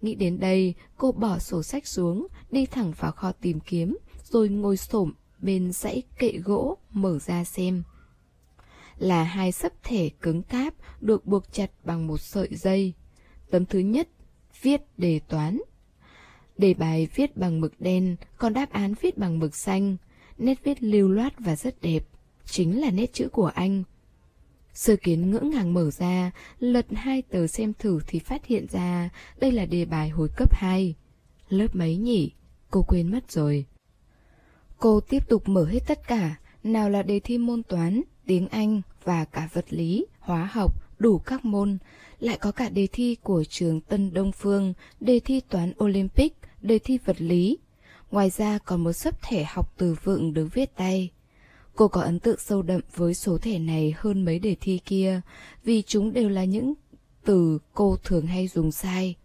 [0.01, 4.49] Nghĩ đến đây, cô bỏ sổ sách xuống, đi thẳng vào kho tìm kiếm, rồi
[4.49, 7.83] ngồi xổm bên dãy kệ gỗ mở ra xem.
[8.99, 12.93] Là hai sấp thể cứng cáp được buộc chặt bằng một sợi dây.
[13.51, 14.09] Tấm thứ nhất,
[14.61, 15.59] viết đề toán.
[16.57, 19.97] Đề bài viết bằng mực đen, còn đáp án viết bằng mực xanh.
[20.37, 22.05] Nét viết lưu loát và rất đẹp.
[22.45, 23.83] Chính là nét chữ của anh.
[24.73, 29.09] Sơ kiến ngỡ ngàng mở ra, lật hai tờ xem thử thì phát hiện ra
[29.39, 30.95] đây là đề bài hồi cấp 2.
[31.49, 32.31] Lớp mấy nhỉ?
[32.71, 33.65] Cô quên mất rồi.
[34.77, 38.81] Cô tiếp tục mở hết tất cả, nào là đề thi môn toán, tiếng Anh
[39.03, 41.77] và cả vật lý, hóa học, đủ các môn.
[42.19, 46.79] Lại có cả đề thi của trường Tân Đông Phương, đề thi toán Olympic, đề
[46.79, 47.57] thi vật lý.
[48.11, 51.09] Ngoài ra còn một sấp thẻ học từ vựng được viết tay.
[51.75, 55.21] Cô có ấn tượng sâu đậm với số thẻ này hơn mấy đề thi kia,
[55.63, 56.73] vì chúng đều là những
[57.25, 59.15] từ cô thường hay dùng sai.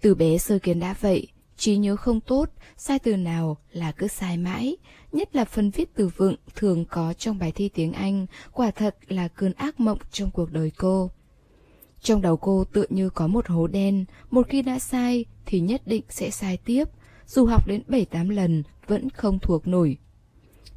[0.00, 4.08] Từ bé sơ kiến đã vậy, trí nhớ không tốt, sai từ nào là cứ
[4.08, 4.76] sai mãi,
[5.12, 8.96] nhất là phần viết từ vựng thường có trong bài thi tiếng Anh, quả thật
[9.08, 11.10] là cơn ác mộng trong cuộc đời cô.
[12.00, 15.82] Trong đầu cô tựa như có một hố đen, một khi đã sai thì nhất
[15.86, 16.84] định sẽ sai tiếp,
[17.26, 19.96] dù học đến 7-8 lần vẫn không thuộc nổi.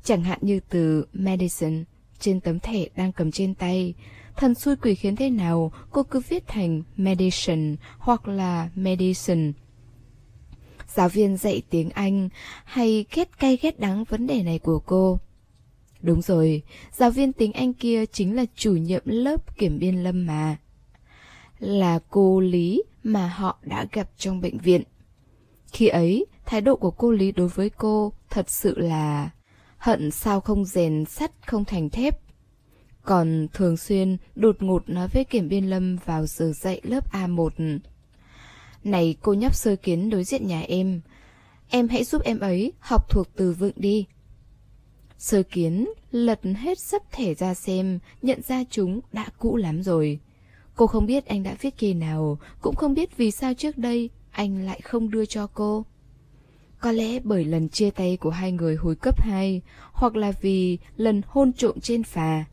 [0.04, 1.84] Chẳng hạn như từ medicine
[2.20, 3.94] trên tấm thẻ đang cầm trên tay,
[4.36, 9.52] thần xui quỷ khiến thế nào cô cứ viết thành medicine hoặc là medicine.
[10.94, 12.30] Giáo viên dạy tiếng Anh
[12.64, 15.20] hay ghét cay ghét đắng vấn đề này của cô.
[16.02, 20.26] Đúng rồi, giáo viên tiếng Anh kia chính là chủ nhiệm lớp kiểm biên lâm
[20.26, 20.58] mà.
[21.60, 24.84] Là cô Lý mà họ đã gặp trong bệnh viện.
[25.72, 29.30] Khi ấy, thái độ của cô Lý đối với cô thật sự là
[29.78, 32.20] hận sao không rèn sắt không thành thép.
[33.04, 37.80] Còn thường xuyên đột ngột nói với kiểm biên lâm vào giờ dạy lớp A1.
[38.84, 41.02] Này cô nhóc sơ kiến đối diện nhà em,
[41.70, 44.06] em hãy giúp em ấy học thuộc từ vựng đi.
[45.18, 50.20] Sơ kiến lật hết sấp thể ra xem, nhận ra chúng đã cũ lắm rồi.
[50.76, 54.10] Cô không biết anh đã viết kỳ nào, cũng không biết vì sao trước đây
[54.32, 55.86] anh lại không đưa cho cô.
[56.80, 59.62] Có lẽ bởi lần chia tay của hai người hồi cấp 2,
[59.92, 62.46] hoặc là vì lần hôn trộm trên phà.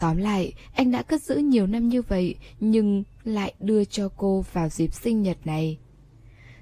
[0.00, 4.44] Tóm lại, anh đã cất giữ nhiều năm như vậy, nhưng lại đưa cho cô
[4.52, 5.78] vào dịp sinh nhật này.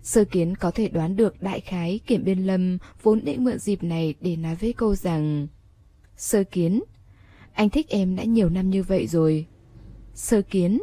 [0.03, 3.83] Sơ kiến có thể đoán được đại khái kiểm biên lâm vốn định mượn dịp
[3.83, 5.46] này để nói với cô rằng
[6.16, 6.83] Sơ kiến,
[7.53, 9.46] anh thích em đã nhiều năm như vậy rồi.
[10.14, 10.83] Sơ kiến,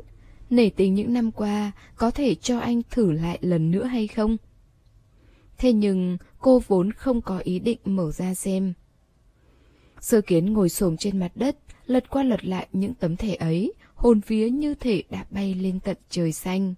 [0.49, 4.37] nể tình những năm qua có thể cho anh thử lại lần nữa hay không?
[5.57, 8.73] Thế nhưng cô vốn không có ý định mở ra xem.
[10.01, 13.73] Sơ kiến ngồi xổm trên mặt đất, lật qua lật lại những tấm thẻ ấy,
[13.99, 16.73] hồn vía như thể đã bay lên tận trời xanh.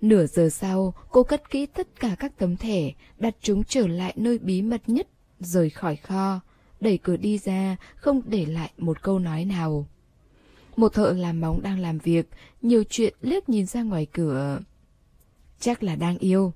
[0.00, 4.12] Nửa giờ sau, cô cất kỹ tất cả các tấm thẻ, đặt chúng trở lại
[4.16, 5.08] nơi bí mật nhất,
[5.40, 6.40] rời khỏi kho,
[6.80, 9.86] đẩy cửa đi ra, không để lại một câu nói nào.
[10.76, 12.28] Một thợ làm móng đang làm việc,
[12.62, 14.60] nhiều chuyện liếc nhìn ra ngoài cửa.
[15.60, 16.52] Chắc là đang yêu.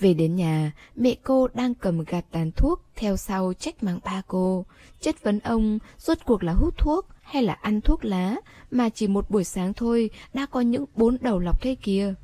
[0.00, 4.22] Về đến nhà, mẹ cô đang cầm gạt tàn thuốc theo sau trách mắng ba
[4.26, 4.66] cô.
[5.00, 8.36] Chất vấn ông rốt cuộc là hút thuốc hay là ăn thuốc lá
[8.70, 12.14] mà chỉ một buổi sáng thôi đã có những bốn đầu lọc thế kia.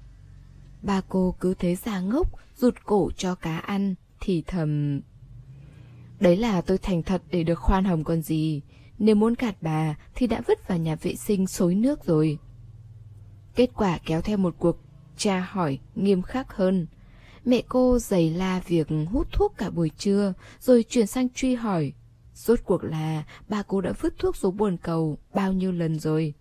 [0.82, 5.00] Ba cô cứ thế già ngốc, rụt cổ cho cá ăn, thì thầm...
[6.20, 8.60] Đấy là tôi thành thật để được khoan hồng còn gì.
[8.98, 12.38] Nếu muốn gạt bà thì đã vứt vào nhà vệ sinh xối nước rồi.
[13.54, 14.76] Kết quả kéo theo một cuộc
[15.16, 16.86] tra hỏi nghiêm khắc hơn.
[17.44, 21.92] Mẹ cô giày la việc hút thuốc cả buổi trưa, rồi chuyển sang truy hỏi.
[22.34, 26.34] Rốt cuộc là bà cô đã vứt thuốc xuống buồn cầu bao nhiêu lần rồi.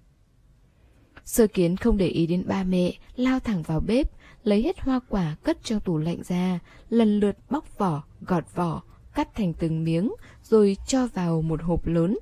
[1.25, 4.12] Sơ kiến không để ý đến ba mẹ, lao thẳng vào bếp,
[4.43, 8.82] lấy hết hoa quả cất trong tủ lạnh ra, lần lượt bóc vỏ, gọt vỏ,
[9.15, 12.17] cắt thành từng miếng, rồi cho vào một hộp lớn.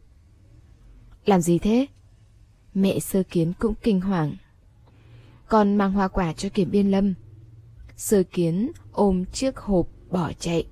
[1.26, 1.86] Làm gì thế?
[2.74, 4.36] Mẹ sơ kiến cũng kinh hoàng.
[5.48, 7.14] Con mang hoa quả cho kiểm biên lâm,
[8.00, 10.68] Sơ kiến ôm chiếc hộp bỏ chạy.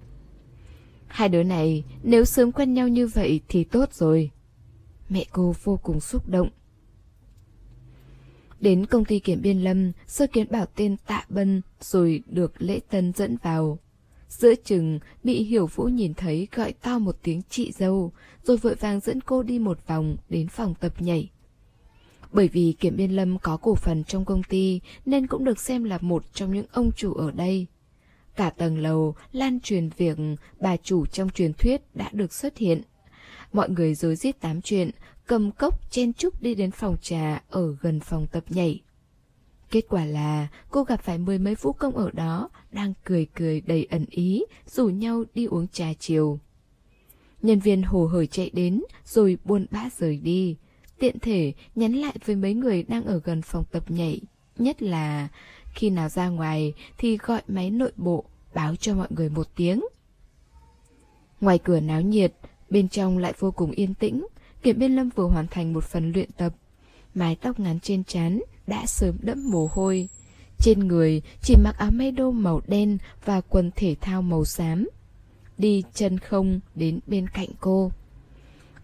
[1.08, 4.32] Hai đứa này nếu sớm quen nhau như vậy thì tốt rồi.
[5.10, 6.50] Mẹ cô vô cùng xúc động.
[8.60, 12.80] Đến công ty kiểm biên lâm, sơ kiến bảo tên tạ bân rồi được lễ
[12.90, 13.80] tân dẫn vào.
[14.30, 18.12] Giữa chừng, bị hiểu vũ nhìn thấy gọi to một tiếng chị dâu,
[18.44, 21.30] rồi vội vàng dẫn cô đi một vòng đến phòng tập nhảy.
[22.32, 25.84] Bởi vì kiểm biên lâm có cổ phần trong công ty nên cũng được xem
[25.84, 27.68] là một trong những ông chủ ở đây.
[28.38, 30.18] Cả tầng lầu lan truyền việc
[30.60, 32.82] bà chủ trong truyền thuyết đã được xuất hiện.
[33.54, 34.92] Mọi người rối rít tám chuyện,
[35.28, 38.82] cầm cốc chen chúc đi đến phòng trà ở gần phòng tập nhảy.
[39.72, 43.62] Kết quả là cô gặp phải mười mấy vũ công ở đó đang cười cười
[43.62, 46.40] đầy ẩn ý, rủ nhau đi uống trà chiều.
[47.42, 50.56] Nhân viên hồ hởi chạy đến rồi buôn bã rời đi,
[51.00, 54.22] tiện thể nhắn lại với mấy người đang ở gần phòng tập nhảy,
[54.58, 55.28] nhất là
[55.78, 59.86] khi nào ra ngoài thì gọi máy nội bộ báo cho mọi người một tiếng.
[61.42, 62.34] Ngoài cửa náo nhiệt,
[62.70, 64.28] bên trong lại vô cùng yên tĩnh,
[64.62, 66.54] Kiểm Biên Lâm vừa hoàn thành một phần luyện tập.
[67.14, 70.10] Mái tóc ngắn trên trán đã sớm đẫm mồ hôi.
[70.60, 74.90] Trên người chỉ mặc áo may đô màu đen và quần thể thao màu xám.
[75.58, 77.92] Đi chân không đến bên cạnh cô.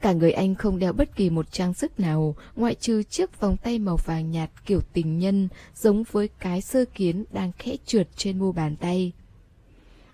[0.04, 3.58] Cả người anh không đeo bất kỳ một trang sức nào, ngoại trừ chiếc vòng
[3.64, 8.08] tay màu vàng nhạt kiểu tình nhân, giống với cái sơ kiến đang khẽ trượt
[8.16, 9.12] trên mu bàn tay.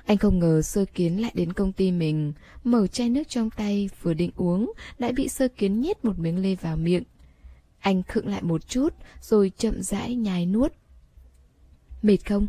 [0.06, 3.90] Anh không ngờ sơ kiến lại đến công ty mình, mở chai nước trong tay
[4.02, 7.04] vừa định uống, lại bị sơ kiến nhét một miếng lê vào miệng.
[7.80, 10.74] Anh khựng lại một chút, rồi chậm rãi nhai nuốt.
[12.02, 12.48] Mệt không?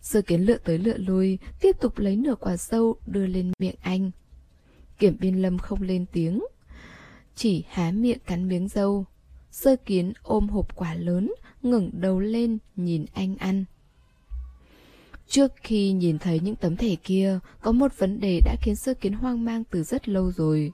[0.00, 3.76] Sơ kiến lựa tới lựa lui, tiếp tục lấy nửa quả sâu đưa lên miệng
[3.80, 4.10] anh.
[4.98, 6.44] Kiểm biên lâm không lên tiếng,
[7.34, 9.04] chỉ há miệng cắn miếng dâu.
[9.50, 11.32] Sơ kiến ôm hộp quả lớn,
[11.62, 13.64] ngẩng đầu lên nhìn anh ăn.
[15.28, 18.94] Trước khi nhìn thấy những tấm thẻ kia, có một vấn đề đã khiến sơ
[18.94, 20.72] kiến hoang mang từ rất lâu rồi.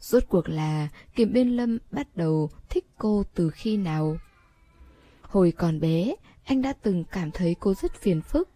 [0.00, 4.16] Rốt cuộc là Kiểm Biên Lâm bắt đầu thích cô từ khi nào?
[5.22, 8.48] Hồi còn bé, anh đã từng cảm thấy cô rất phiền phức.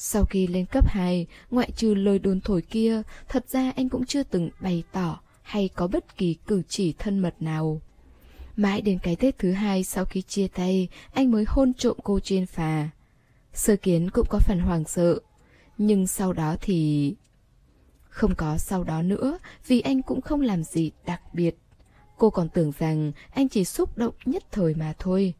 [0.00, 4.06] Sau khi lên cấp 2, ngoại trừ lời đồn thổi kia, thật ra anh cũng
[4.06, 7.80] chưa từng bày tỏ hay có bất kỳ cử chỉ thân mật nào.
[8.56, 12.20] Mãi đến cái Tết thứ hai sau khi chia tay, anh mới hôn trộm cô
[12.20, 12.88] trên phà.
[13.52, 15.18] Sơ kiến cũng có phần hoàng sợ,
[15.78, 17.14] nhưng sau đó thì...
[18.08, 21.56] Không có sau đó nữa, vì anh cũng không làm gì đặc biệt.
[22.18, 25.34] Cô còn tưởng rằng anh chỉ xúc động nhất thời mà thôi.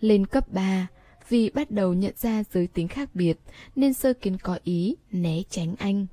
[0.00, 0.86] Lên cấp 3,
[1.28, 3.38] vì bắt đầu nhận ra giới tính khác biệt,
[3.76, 6.06] nên sơ kiến có ý né tránh anh.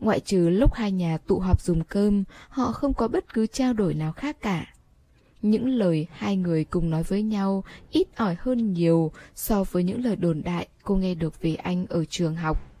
[0.00, 3.72] Ngoại trừ lúc hai nhà tụ họp dùng cơm, họ không có bất cứ trao
[3.72, 4.74] đổi nào khác cả.
[5.42, 10.04] Những lời hai người cùng nói với nhau ít ỏi hơn nhiều so với những
[10.04, 12.72] lời đồn đại cô nghe được về anh ở trường học.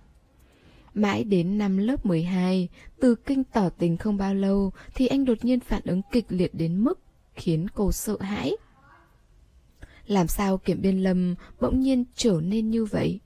[0.94, 2.68] Mãi đến năm lớp 12,
[3.00, 6.54] từ kinh tỏ tình không bao lâu thì anh đột nhiên phản ứng kịch liệt
[6.54, 7.00] đến mức
[7.34, 8.52] khiến cô sợ hãi.
[10.12, 13.20] Làm sao Kiểm Biên Lâm bỗng nhiên trở nên như vậy?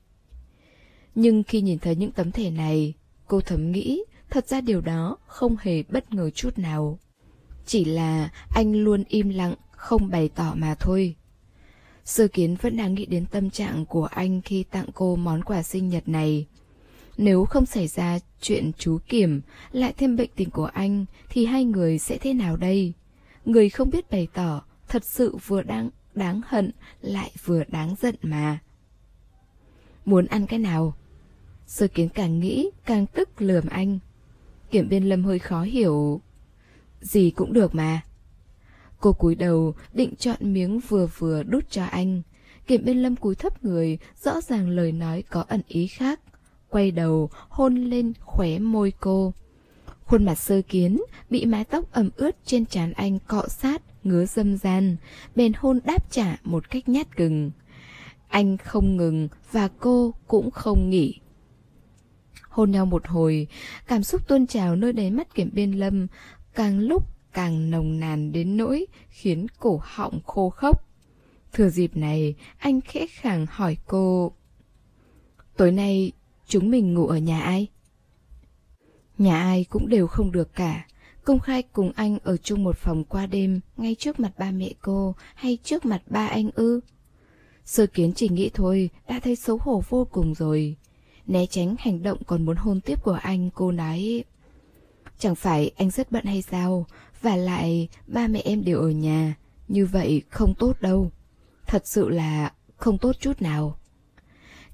[1.15, 2.93] Nhưng khi nhìn thấy những tấm thẻ này,
[3.27, 6.99] cô thầm nghĩ thật ra điều đó không hề bất ngờ chút nào.
[7.65, 11.15] Chỉ là anh luôn im lặng, không bày tỏ mà thôi.
[12.05, 15.63] Sơ kiến vẫn đang nghĩ đến tâm trạng của anh khi tặng cô món quà
[15.63, 16.47] sinh nhật này.
[17.17, 21.65] Nếu không xảy ra chuyện chú Kiểm, lại thêm bệnh tình của anh, thì hai
[21.65, 22.93] người sẽ thế nào đây?
[23.45, 28.15] Người không biết bày tỏ, thật sự vừa đang đáng hận, lại vừa đáng giận
[28.21, 28.59] mà.
[30.05, 30.93] Muốn ăn cái nào?
[31.67, 33.99] Sơ kiến càng nghĩ, càng tức lườm anh.
[34.71, 36.21] Kiểm biên lâm hơi khó hiểu.
[37.01, 38.01] Gì cũng được mà.
[38.99, 42.21] Cô cúi đầu, định chọn miếng vừa vừa đút cho anh.
[42.67, 46.19] Kiểm biên lâm cúi thấp người, rõ ràng lời nói có ẩn ý khác.
[46.69, 49.33] Quay đầu, hôn lên khóe môi cô.
[50.07, 54.25] Khuôn mặt sơ kiến, bị mái tóc ẩm ướt trên trán anh cọ sát, ngứa
[54.25, 54.97] dâm gian,
[55.35, 57.51] bền hôn đáp trả một cách nhát gừng.
[58.27, 61.19] Anh không ngừng và cô cũng không nghỉ.
[62.49, 63.47] Hôn nhau một hồi,
[63.87, 66.07] cảm xúc tuôn trào nơi đáy mắt kiểm biên lâm,
[66.55, 70.87] càng lúc càng nồng nàn đến nỗi khiến cổ họng khô khốc.
[71.53, 74.31] Thừa dịp này, anh khẽ khàng hỏi cô.
[75.57, 76.11] Tối nay,
[76.47, 77.67] chúng mình ngủ ở nhà ai?
[79.17, 80.85] Nhà ai cũng đều không được cả.
[81.23, 84.69] Công khai cùng anh ở chung một phòng qua đêm, ngay trước mặt ba mẹ
[84.81, 86.79] cô, hay trước mặt ba anh ư?
[87.65, 90.75] Sơ kiến chỉ nghĩ thôi, đã thấy xấu hổ vô cùng rồi.
[91.25, 94.23] Né tránh hành động còn muốn hôn tiếp của anh, cô nói...
[95.19, 96.85] Chẳng phải anh rất bận hay sao
[97.21, 99.35] Và lại ba mẹ em đều ở nhà
[99.67, 101.11] Như vậy không tốt đâu
[101.67, 103.77] Thật sự là không tốt chút nào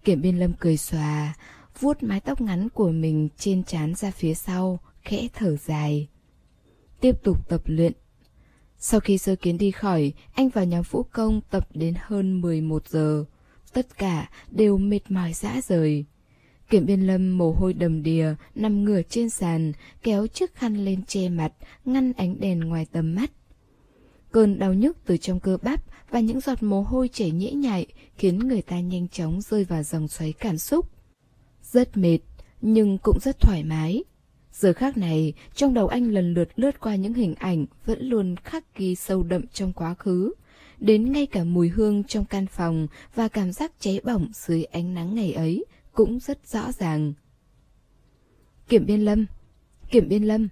[0.04, 1.34] Kiểm biên lâm cười xòa
[1.84, 6.08] vuốt mái tóc ngắn của mình trên trán ra phía sau, khẽ thở dài.
[7.02, 7.91] Tiếp tục tập luyện.
[8.78, 12.88] Sau khi sơ kiến đi khỏi, anh và nhóm vũ công tập đến hơn 11
[12.88, 13.26] giờ.
[13.74, 16.06] Tất cả đều mệt mỏi dã rời.
[16.69, 19.72] Kiểm biên lâm mồ hôi đầm đìa, nằm ngửa trên sàn,
[20.04, 21.54] kéo chiếc khăn lên che mặt,
[21.86, 23.32] ngăn ánh đèn ngoài tầm mắt.
[24.32, 27.86] Cơn đau nhức từ trong cơ bắp và những giọt mồ hôi chảy nhễ nhại
[28.15, 30.93] khiến người ta nhanh chóng rơi vào dòng xoáy cảm xúc.
[31.74, 32.20] Rất mệt,
[32.62, 34.04] nhưng cũng rất thoải mái.
[34.52, 38.36] Giờ khác này, trong đầu anh lần lượt lướt qua những hình ảnh vẫn luôn
[38.36, 40.34] khắc ghi sâu đậm trong quá khứ.
[40.80, 44.94] Đến ngay cả mùi hương trong căn phòng và cảm giác cháy bỏng dưới ánh
[44.94, 47.14] nắng ngày ấy cũng rất rõ ràng.
[48.68, 49.26] Kiểm biên lâm,
[49.92, 50.48] kiểm biên lâm.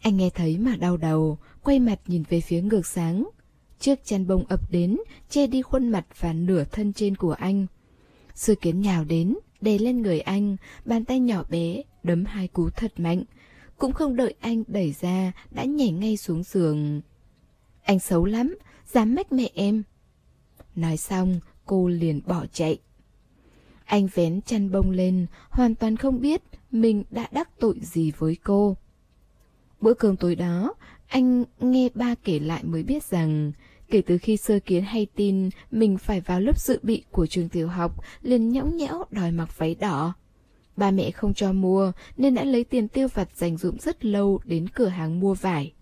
[0.00, 3.28] Anh nghe thấy mà đau đầu, quay mặt nhìn về phía ngược sáng.
[3.80, 4.96] Chiếc chăn bông ập đến,
[5.28, 7.66] che đi khuôn mặt và nửa thân trên của anh.
[8.34, 12.70] Sư kiến nhào đến, đè lên người anh, bàn tay nhỏ bé, đấm hai cú
[12.70, 13.22] thật mạnh.
[13.76, 17.00] Cũng không đợi anh đẩy ra, đã nhảy ngay xuống giường.
[17.82, 19.82] Anh xấu lắm, dám mách mẹ em.
[20.76, 22.78] Nói xong, cô liền bỏ chạy.
[23.84, 28.36] Anh vén chăn bông lên, hoàn toàn không biết mình đã đắc tội gì với
[28.44, 28.76] cô.
[29.80, 30.74] Bữa cơm tối đó,
[31.06, 33.52] anh nghe ba kể lại mới biết rằng
[33.90, 37.48] kể từ khi sơ kiến hay tin mình phải vào lớp dự bị của trường
[37.48, 40.14] tiểu học liền nhõng nhẽo đòi mặc váy đỏ.
[40.76, 44.40] Ba mẹ không cho mua nên đã lấy tiền tiêu vặt dành dụm rất lâu
[44.44, 45.72] đến cửa hàng mua vải.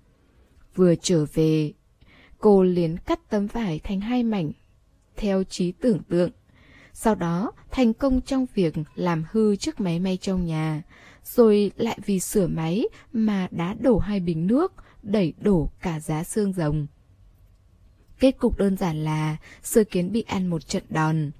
[0.74, 1.72] Vừa trở về,
[2.38, 4.52] cô liền cắt tấm vải thành hai mảnh,
[5.16, 6.30] theo trí tưởng tượng.
[6.92, 10.82] Sau đó thành công trong việc làm hư chiếc máy may trong nhà,
[11.24, 16.24] rồi lại vì sửa máy mà đá đổ hai bình nước, đẩy đổ cả giá
[16.24, 16.86] xương rồng.
[18.18, 21.30] Kết cục đơn giản là sơ kiến bị ăn một trận đòn.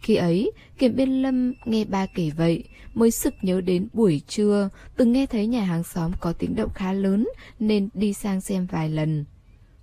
[0.00, 4.68] Khi ấy, kiểm biên lâm nghe ba kể vậy, mới sực nhớ đến buổi trưa,
[4.96, 7.28] từng nghe thấy nhà hàng xóm có tiếng động khá lớn
[7.60, 9.24] nên đi sang xem vài lần.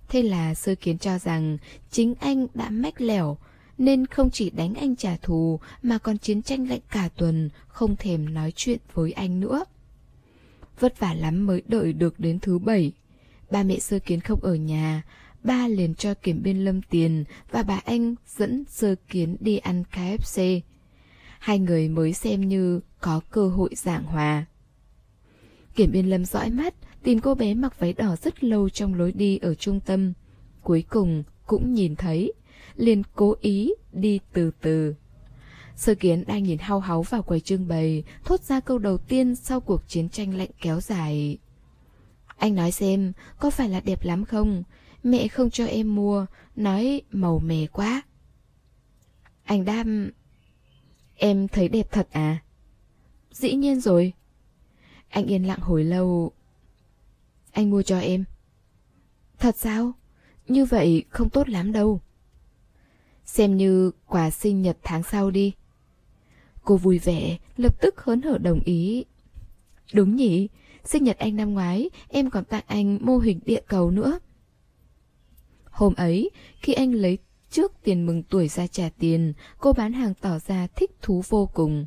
[0.08, 1.58] Thế là sơ kiến cho rằng
[1.90, 3.36] chính anh đã mách lẻo,
[3.78, 7.96] nên không chỉ đánh anh trả thù mà còn chiến tranh lạnh cả tuần, không
[7.96, 9.64] thèm nói chuyện với anh nữa.
[10.80, 12.92] Vất vả lắm mới đợi được đến thứ bảy.
[13.50, 15.02] Ba mẹ sơ kiến không ở nhà,
[15.46, 19.82] ba liền cho kiểm biên lâm tiền và bà anh dẫn sơ kiến đi ăn
[19.92, 20.60] KFC.
[21.38, 24.46] Hai người mới xem như có cơ hội giảng hòa.
[25.74, 29.12] Kiểm biên lâm dõi mắt, tìm cô bé mặc váy đỏ rất lâu trong lối
[29.12, 30.12] đi ở trung tâm.
[30.62, 32.32] Cuối cùng cũng nhìn thấy,
[32.76, 34.94] liền cố ý đi từ từ.
[35.76, 39.34] Sơ kiến đang nhìn hao háu vào quầy trưng bày, thốt ra câu đầu tiên
[39.34, 41.38] sau cuộc chiến tranh lạnh kéo dài.
[42.36, 44.62] Anh nói xem, có phải là đẹp lắm không?
[45.06, 48.02] Mẹ không cho em mua, nói màu mè quá.
[49.44, 50.10] Anh đam...
[51.16, 52.42] Em thấy đẹp thật à?
[53.30, 54.12] Dĩ nhiên rồi.
[55.08, 56.32] Anh yên lặng hồi lâu.
[57.52, 58.24] Anh mua cho em.
[59.38, 59.92] Thật sao?
[60.48, 62.00] Như vậy không tốt lắm đâu.
[63.24, 65.52] Xem như quà sinh nhật tháng sau đi.
[66.64, 69.04] Cô vui vẻ, lập tức hớn hở đồng ý.
[69.92, 70.48] Đúng nhỉ,
[70.84, 74.18] sinh nhật anh năm ngoái, em còn tặng anh mô hình địa cầu nữa.
[75.76, 77.18] Hôm ấy, khi anh lấy
[77.50, 81.50] trước tiền mừng tuổi ra trả tiền, cô bán hàng tỏ ra thích thú vô
[81.54, 81.86] cùng.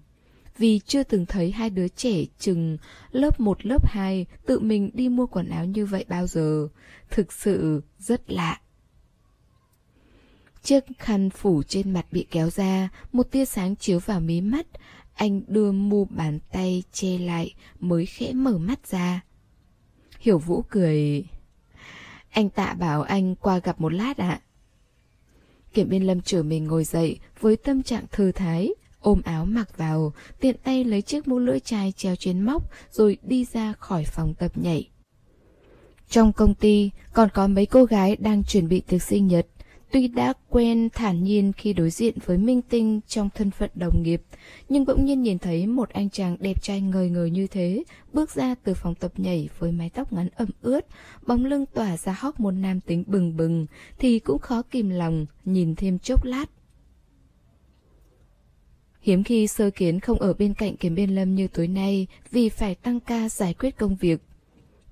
[0.58, 2.78] Vì chưa từng thấy hai đứa trẻ chừng
[3.12, 6.68] lớp 1 lớp 2 tự mình đi mua quần áo như vậy bao giờ.
[7.10, 8.62] Thực sự rất lạ.
[10.64, 14.68] Chiếc khăn phủ trên mặt bị kéo ra, một tia sáng chiếu vào mí mắt.
[15.14, 19.22] Anh đưa mu bàn tay che lại mới khẽ mở mắt ra.
[20.20, 21.26] Hiểu Vũ cười...
[22.30, 24.42] Anh tạ bảo anh qua gặp một lát ạ.
[25.74, 29.78] Kiểm biên lâm trở mình ngồi dậy với tâm trạng thư thái, ôm áo mặc
[29.78, 34.04] vào, tiện tay lấy chiếc mũ lưỡi chai treo trên móc rồi đi ra khỏi
[34.04, 34.90] phòng tập nhảy.
[36.10, 39.48] Trong công ty còn có mấy cô gái đang chuẩn bị tiệc sinh nhật.
[39.92, 44.04] Tuy đã quen thản nhiên khi đối diện với minh tinh trong thân phận đồng
[44.04, 44.22] nghiệp,
[44.70, 47.84] nhưng bỗng nhiên nhìn thấy một anh chàng đẹp trai ngời ngời như thế,
[48.14, 50.86] bước ra từ phòng tập nhảy với mái tóc ngắn ẩm ướt,
[51.28, 53.66] bóng lưng tỏa ra hóc một nam tính bừng bừng,
[54.00, 56.46] thì cũng khó kìm lòng nhìn thêm chốc lát.
[59.02, 62.50] Hiếm khi sơ kiến không ở bên cạnh kiếm biên lâm như tối nay vì
[62.50, 64.22] phải tăng ca giải quyết công việc.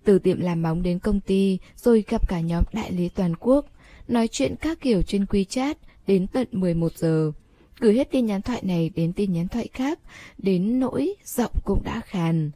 [0.04, 3.66] Từ tiệm làm móng đến công ty, rồi gặp cả nhóm đại lý toàn quốc,
[4.08, 5.76] nói chuyện các kiểu trên WeChat
[6.08, 7.32] đến tận 11 giờ.
[7.80, 10.00] Gửi hết tin nhắn thoại này đến tin nhắn thoại khác,
[10.38, 12.52] đến nỗi giọng cũng đã khàn.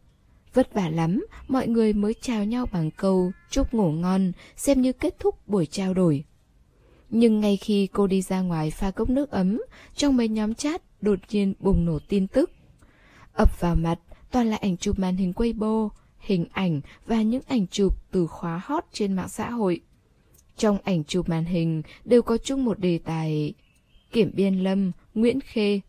[0.53, 4.93] Vất vả lắm, mọi người mới chào nhau bằng câu chúc ngủ ngon, xem như
[4.93, 6.23] kết thúc buổi trao đổi.
[7.09, 9.61] Nhưng ngay khi cô đi ra ngoài pha cốc nước ấm,
[9.95, 12.51] trong mấy nhóm chat đột nhiên bùng nổ tin tức.
[13.33, 13.99] ập vào mặt
[14.31, 15.89] toàn là ảnh chụp màn hình Weibo,
[16.19, 19.81] hình ảnh và những ảnh chụp từ khóa hot trên mạng xã hội.
[20.61, 23.53] Trong ảnh chụp màn hình đều có chung một đề tài
[24.11, 25.79] Kiểm Biên Lâm, Nguyễn Khê.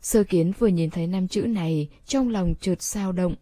[0.00, 3.34] Sơ kiến vừa nhìn thấy năm chữ này, trong lòng chợt sao động.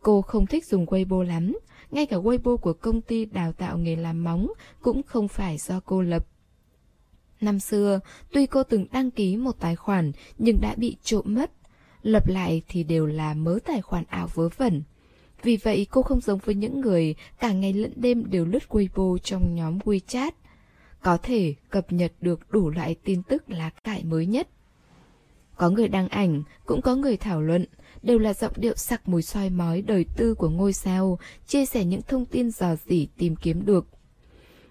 [0.00, 1.58] Cô không thích dùng Weibo lắm,
[1.90, 5.80] ngay cả Weibo của công ty đào tạo nghề làm móng cũng không phải do
[5.80, 6.26] cô lập.
[7.40, 8.00] Năm xưa,
[8.32, 11.50] tuy cô từng đăng ký một tài khoản nhưng đã bị trộm mất.
[12.02, 14.82] Lập lại thì đều là mớ tài khoản ảo vớ vẩn.
[15.42, 19.18] Vì vậy cô không giống với những người cả ngày lẫn đêm đều lướt Weibo
[19.18, 20.30] trong nhóm WeChat.
[21.02, 24.48] Có thể cập nhật được đủ loại tin tức lá cải mới nhất.
[25.56, 27.64] Có người đăng ảnh, cũng có người thảo luận,
[28.02, 31.84] đều là giọng điệu sặc mùi soi mói đời tư của ngôi sao, chia sẻ
[31.84, 33.86] những thông tin dò dỉ tìm kiếm được.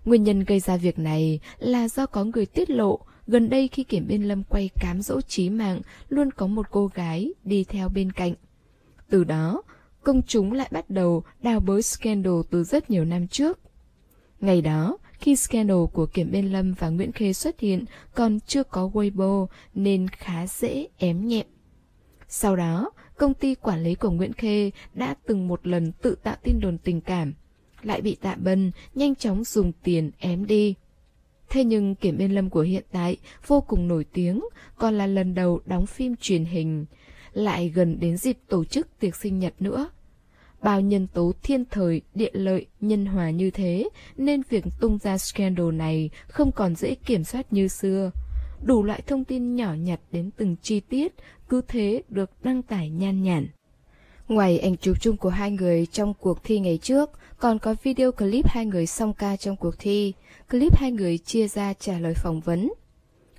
[0.05, 3.83] Nguyên nhân gây ra việc này là do có người tiết lộ gần đây khi
[3.83, 7.89] Kiểm Biên Lâm quay cám dỗ trí mạng luôn có một cô gái đi theo
[7.89, 8.33] bên cạnh.
[9.09, 9.61] Từ đó,
[10.05, 13.59] công chúng lại bắt đầu đào bới scandal từ rất nhiều năm trước.
[14.39, 17.85] Ngày đó, khi scandal của Kiểm Biên Lâm và Nguyễn Khê xuất hiện
[18.15, 21.45] còn chưa có Weibo nên khá dễ ém nhẹm.
[22.27, 26.35] Sau đó, công ty quản lý của Nguyễn Khê đã từng một lần tự tạo
[26.43, 27.33] tin đồn tình cảm,
[27.81, 30.75] lại bị Tạ Bân nhanh chóng dùng tiền ém đi.
[31.49, 34.41] Thế nhưng Kiểm Biên Lâm của hiện tại vô cùng nổi tiếng,
[34.77, 36.85] còn là lần đầu đóng phim truyền hình,
[37.33, 39.89] lại gần đến dịp tổ chức tiệc sinh nhật nữa.
[40.61, 45.17] Bao nhân tố thiên thời, địa lợi, nhân hòa như thế, nên việc tung ra
[45.17, 48.11] scandal này không còn dễ kiểm soát như xưa.
[48.63, 51.13] Đủ loại thông tin nhỏ nhặt đến từng chi tiết,
[51.49, 53.47] cứ thế được đăng tải nhan nhản.
[54.27, 58.11] Ngoài ảnh chụp chung của hai người trong cuộc thi ngày trước, còn có video
[58.11, 60.13] clip hai người song ca trong cuộc thi,
[60.49, 62.73] clip hai người chia ra trả lời phỏng vấn.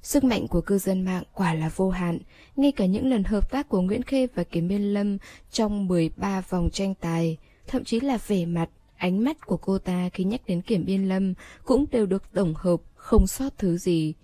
[0.06, 2.18] Sức mạnh của cư dân mạng quả là vô hạn,
[2.56, 5.18] ngay cả những lần hợp tác của Nguyễn Khê và Kiếm Biên Lâm
[5.50, 7.36] trong 13 vòng tranh tài,
[7.66, 11.08] thậm chí là vẻ mặt, ánh mắt của cô ta khi nhắc đến Kiểm Biên
[11.08, 11.34] Lâm
[11.64, 14.14] cũng đều được tổng hợp, không sót thứ gì.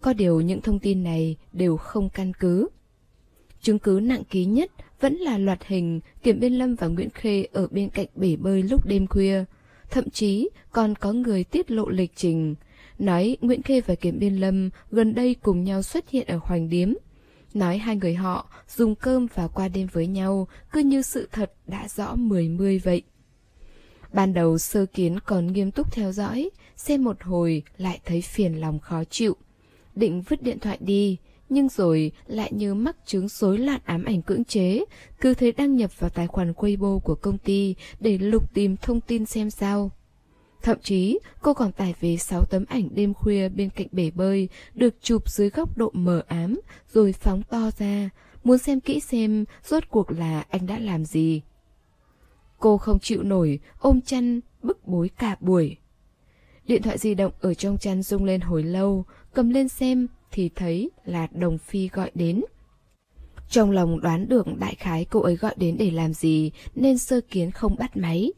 [0.00, 2.68] Có điều những thông tin này đều không căn cứ.
[3.62, 7.46] Chứng cứ nặng ký nhất vẫn là loạt hình Kiểm Biên Lâm và Nguyễn Khê
[7.52, 9.44] ở bên cạnh bể bơi lúc đêm khuya.
[9.90, 12.54] Thậm chí còn có người tiết lộ lịch trình,
[12.98, 16.68] nói Nguyễn Khê và Kiểm Biên Lâm gần đây cùng nhau xuất hiện ở Hoành
[16.68, 16.92] Điếm.
[17.54, 21.52] Nói hai người họ dùng cơm và qua đêm với nhau, cứ như sự thật
[21.66, 23.02] đã rõ mười mươi vậy.
[24.12, 28.60] Ban đầu sơ kiến còn nghiêm túc theo dõi, xem một hồi lại thấy phiền
[28.60, 29.36] lòng khó chịu.
[29.94, 31.16] Định vứt điện thoại đi,
[31.48, 34.84] nhưng rồi lại như mắc chứng rối loạn ám ảnh cưỡng chế,
[35.20, 39.00] cứ thế đăng nhập vào tài khoản Weibo của công ty để lục tìm thông
[39.00, 39.90] tin xem sao.
[40.68, 44.48] Thậm chí, cô còn tải về 6 tấm ảnh đêm khuya bên cạnh bể bơi,
[44.74, 46.60] được chụp dưới góc độ mờ ám,
[46.92, 48.10] rồi phóng to ra,
[48.44, 51.42] muốn xem kỹ xem rốt cuộc là anh đã làm gì.
[52.58, 55.76] Cô không chịu nổi, ôm chăn, bức bối cả buổi.
[56.66, 59.04] Điện thoại di động ở trong chăn rung lên hồi lâu,
[59.34, 62.40] cầm lên xem thì thấy là Đồng Phi gọi đến.
[63.50, 67.20] Trong lòng đoán được đại khái cô ấy gọi đến để làm gì nên sơ
[67.20, 68.32] kiến không bắt máy.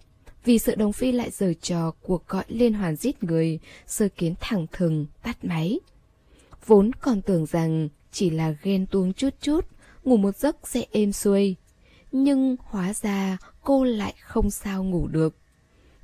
[0.44, 4.34] Vì sợ Đồng Phi lại giở trò cuộc gọi liên hoàn giết người, sơ kiến
[4.40, 5.80] thẳng thừng tắt máy.
[6.66, 9.66] Vốn còn tưởng rằng chỉ là ghen tuông chút chút,
[10.04, 11.56] ngủ một giấc sẽ êm xuôi.
[12.12, 15.36] Nhưng hóa ra cô lại không sao ngủ được.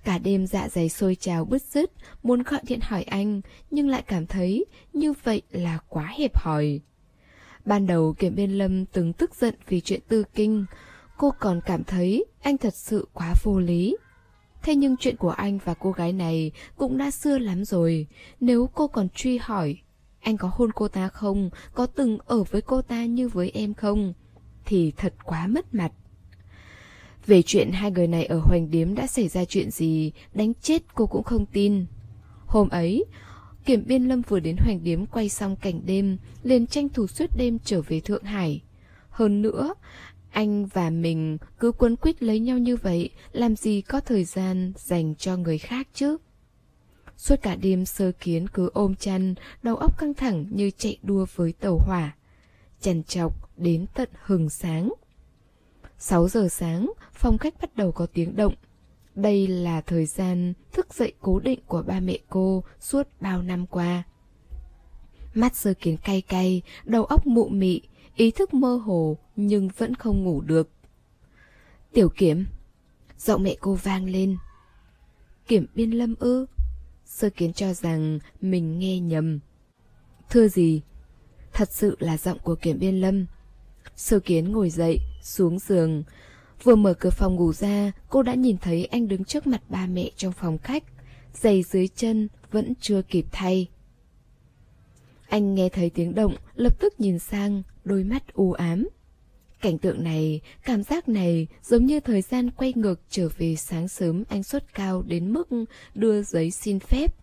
[0.05, 4.03] Cả đêm dạ dày sôi trào bứt rứt, muốn gọi điện hỏi anh, nhưng lại
[4.07, 6.81] cảm thấy như vậy là quá hẹp hòi.
[7.65, 10.65] Ban đầu Kiểm Biên Lâm từng tức giận vì chuyện tư kinh,
[11.19, 13.97] cô còn cảm thấy anh thật sự quá vô lý.
[14.67, 18.07] Thế nhưng chuyện của anh và cô gái này cũng đã xưa lắm rồi,
[18.41, 19.79] nếu cô còn truy hỏi,
[20.21, 23.75] anh có hôn cô ta không, có từng ở với cô ta như với em
[23.75, 24.13] không,
[24.65, 25.93] thì thật quá mất mặt.
[27.27, 30.83] Về chuyện hai người này ở Hoành Điếm đã xảy ra chuyện gì, đánh chết
[30.95, 31.87] cô cũng không tin.
[32.47, 33.05] Hôm ấy,
[33.65, 37.31] Kiểm Biên Lâm vừa đến Hoành Điếm quay xong cảnh đêm, liền tranh thủ suốt
[37.37, 38.63] đêm trở về Thượng Hải.
[39.11, 39.75] Hơn nữa,
[40.37, 44.73] anh và mình cứ quấn quýt lấy nhau như vậy, làm gì có thời gian
[44.77, 46.17] dành cho người khác chứ?
[47.17, 51.27] Suốt cả đêm sơ kiến cứ ôm chăn, đầu óc căng thẳng như chạy đua
[51.35, 52.17] với tàu hỏa.
[52.81, 54.93] Chằn chọc đến tận hừng sáng.
[55.99, 58.55] 6 giờ sáng, phòng khách bắt đầu có tiếng động.
[59.15, 63.67] Đây là thời gian thức dậy cố định của ba mẹ cô suốt bao năm
[63.67, 64.03] qua.
[65.35, 67.81] Mắt sơ kiến cay cay, đầu óc mụ mị,
[68.17, 70.71] ý thức mơ hồ nhưng vẫn không ngủ được.
[71.93, 72.47] Tiểu kiểm,
[73.19, 74.37] giọng mẹ cô vang lên.
[75.47, 76.47] Kiểm biên lâm ư?
[77.05, 79.39] Sơ kiến cho rằng mình nghe nhầm.
[80.31, 80.83] Thưa gì?
[81.53, 83.27] Thật sự là giọng của kiểm biên lâm.
[83.97, 86.03] Sơ kiến ngồi dậy, xuống giường.
[86.63, 89.87] Vừa mở cửa phòng ngủ ra, cô đã nhìn thấy anh đứng trước mặt ba
[89.87, 90.85] mẹ trong phòng khách.
[91.35, 93.69] Giày dưới chân vẫn chưa kịp thay.
[95.29, 98.89] Anh nghe thấy tiếng động, lập tức nhìn sang, đôi mắt u ám.
[99.61, 103.89] Cảnh tượng này, cảm giác này giống như thời gian quay ngược trở về sáng
[103.89, 105.49] sớm anh xuất cao đến mức
[105.95, 107.15] đưa giấy xin phép.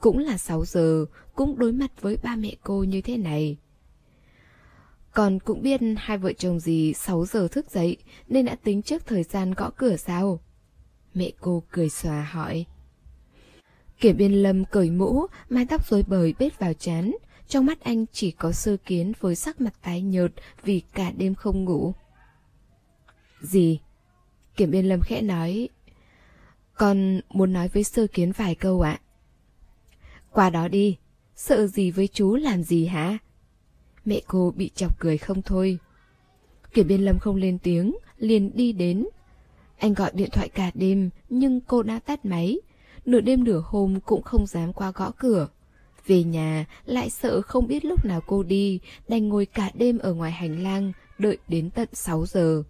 [0.00, 1.04] Cũng là 6 giờ,
[1.34, 3.56] cũng đối mặt với ba mẹ cô như thế này.
[5.14, 7.96] Còn cũng biết hai vợ chồng gì 6 giờ thức dậy
[8.28, 10.40] nên đã tính trước thời gian gõ cửa sao?
[11.14, 12.66] Mẹ cô cười xòa hỏi.
[14.00, 17.12] Kiểm biên lâm cởi mũ, mái tóc rối bời bết vào chán,
[17.50, 20.32] trong mắt anh chỉ có sơ kiến với sắc mặt tái nhợt
[20.62, 21.92] vì cả đêm không ngủ.
[23.40, 23.80] Gì?
[24.56, 25.68] Kiểm biên lâm khẽ nói.
[26.74, 29.00] Con muốn nói với sơ kiến vài câu ạ.
[30.30, 30.96] Qua đó đi,
[31.36, 33.18] sợ gì với chú làm gì hả?
[34.04, 35.78] Mẹ cô bị chọc cười không thôi.
[36.74, 39.06] Kiểm biên lâm không lên tiếng, liền đi đến.
[39.78, 42.58] Anh gọi điện thoại cả đêm, nhưng cô đã tắt máy.
[43.04, 45.48] Nửa đêm nửa hôm cũng không dám qua gõ cửa.
[46.10, 50.14] Về nhà, lại sợ không biết lúc nào cô đi, đành ngồi cả đêm ở
[50.14, 52.62] ngoài hành lang, đợi đến tận 6 giờ.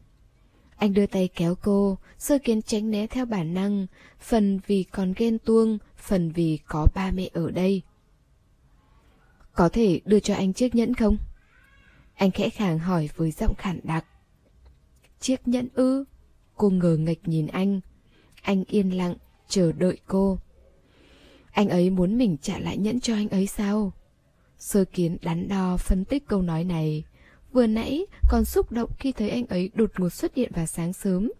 [0.76, 3.86] Anh đưa tay kéo cô, sơ kiến tránh né theo bản năng,
[4.20, 7.82] phần vì còn ghen tuông, phần vì có ba mẹ ở đây.
[9.54, 11.16] Có thể đưa cho anh chiếc nhẫn không?
[12.14, 14.04] Anh khẽ khàng hỏi với giọng khản đặc.
[15.20, 16.04] Chiếc nhẫn ư?
[16.56, 17.80] Cô ngờ nghịch nhìn anh.
[18.42, 19.14] Anh yên lặng,
[19.48, 20.38] chờ đợi cô.
[21.52, 23.92] Anh ấy muốn mình trả lại nhẫn cho anh ấy sao?
[24.58, 27.04] Sơ kiến đắn đo phân tích câu nói này.
[27.52, 30.92] Vừa nãy còn xúc động khi thấy anh ấy đột ngột xuất hiện vào sáng
[30.92, 31.32] sớm.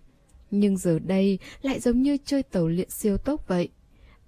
[0.51, 3.69] Nhưng giờ đây lại giống như chơi tàu luyện siêu tốc vậy.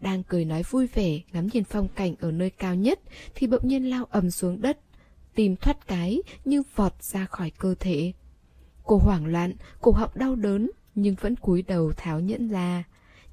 [0.00, 3.00] Đang cười nói vui vẻ ngắm nhìn phong cảnh ở nơi cao nhất
[3.34, 4.78] thì bỗng nhiên lao ầm xuống đất.
[5.34, 8.12] Tìm thoát cái như vọt ra khỏi cơ thể.
[8.84, 12.84] Cô hoảng loạn, cổ họng đau đớn nhưng vẫn cúi đầu tháo nhẫn ra.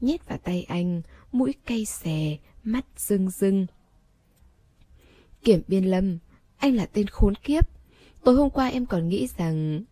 [0.02, 3.65] Nhét vào tay anh, mũi cay xè, mắt rưng rưng.
[5.43, 6.17] Kiểm biên lâm,
[6.57, 7.69] anh là tên khốn kiếp.
[8.23, 9.84] Tối hôm qua em còn nghĩ rằng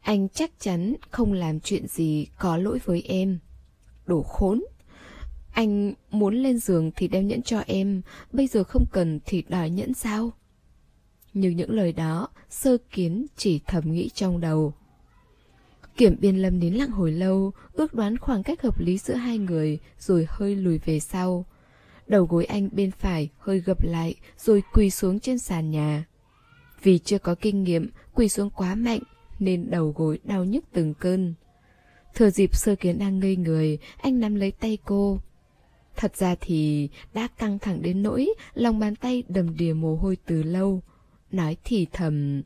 [0.00, 3.38] anh chắc chắn không làm chuyện gì có lỗi với em.
[4.06, 4.64] Đồ khốn.
[5.52, 8.02] Anh muốn lên giường thì đem nhẫn cho em,
[8.32, 10.32] bây giờ không cần thì đòi nhẫn sao?
[11.34, 14.74] Nhưng những lời đó, sơ kiến chỉ thầm nghĩ trong đầu.
[16.00, 19.38] Kiểm biên lâm nín lặng hồi lâu, ước đoán khoảng cách hợp lý giữa hai
[19.38, 21.46] người, rồi hơi lùi về sau.
[22.06, 26.04] Đầu gối anh bên phải hơi gập lại, rồi quỳ xuống trên sàn nhà.
[26.82, 29.00] Vì chưa có kinh nghiệm, quỳ xuống quá mạnh,
[29.38, 31.34] nên đầu gối đau nhức từng cơn.
[32.14, 35.20] Thừa dịp sơ kiến đang ngây người, anh nắm lấy tay cô.
[35.96, 40.16] Thật ra thì đã căng thẳng đến nỗi lòng bàn tay đầm đìa mồ hôi
[40.26, 40.82] từ lâu.
[41.32, 42.42] Nói thì thầm...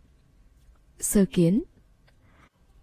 [1.01, 1.63] Sơ kiến,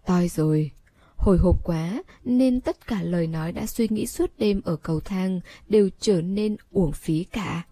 [0.06, 0.70] Toi rồi.
[1.16, 5.00] Hồi hộp quá nên tất cả lời nói đã suy nghĩ suốt đêm ở cầu
[5.00, 7.62] thang đều trở nên uổng phí cả.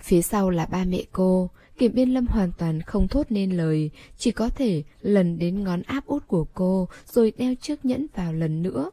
[0.00, 3.90] Phía sau là ba mẹ cô, Kiểm Biên Lâm hoàn toàn không thốt nên lời,
[4.16, 8.32] chỉ có thể lần đến ngón áp út của cô rồi đeo chiếc nhẫn vào
[8.32, 8.90] lần nữa.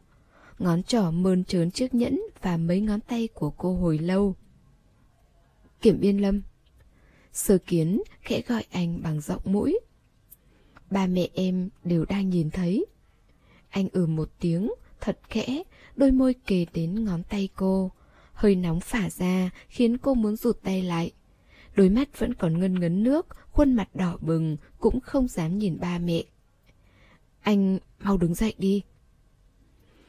[0.60, 4.36] Ngón trỏ mơn trớn chiếc nhẫn và mấy ngón tay của cô hồi lâu.
[5.82, 6.42] Kiểm Biên Lâm
[7.34, 9.80] Sơ kiến khẽ gọi anh bằng giọng mũi.
[10.90, 12.86] Ba mẹ em đều đang nhìn thấy.
[13.70, 14.72] Anh ừ một tiếng,
[15.02, 15.64] thật khẽ,
[15.96, 17.92] đôi môi kề đến ngón tay cô.
[18.34, 21.12] Hơi nóng phả ra, khiến cô muốn rụt tay lại.
[21.76, 25.80] Đôi mắt vẫn còn ngân ngấn nước, khuôn mặt đỏ bừng, cũng không dám nhìn
[25.80, 26.24] ba mẹ.
[27.42, 28.82] Anh mau đứng dậy đi.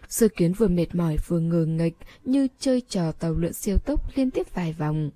[0.09, 4.17] Sơ kiến vừa mệt mỏi vừa ngờ nghịch như chơi trò tàu lượn siêu tốc
[4.17, 5.11] liên tiếp vài vòng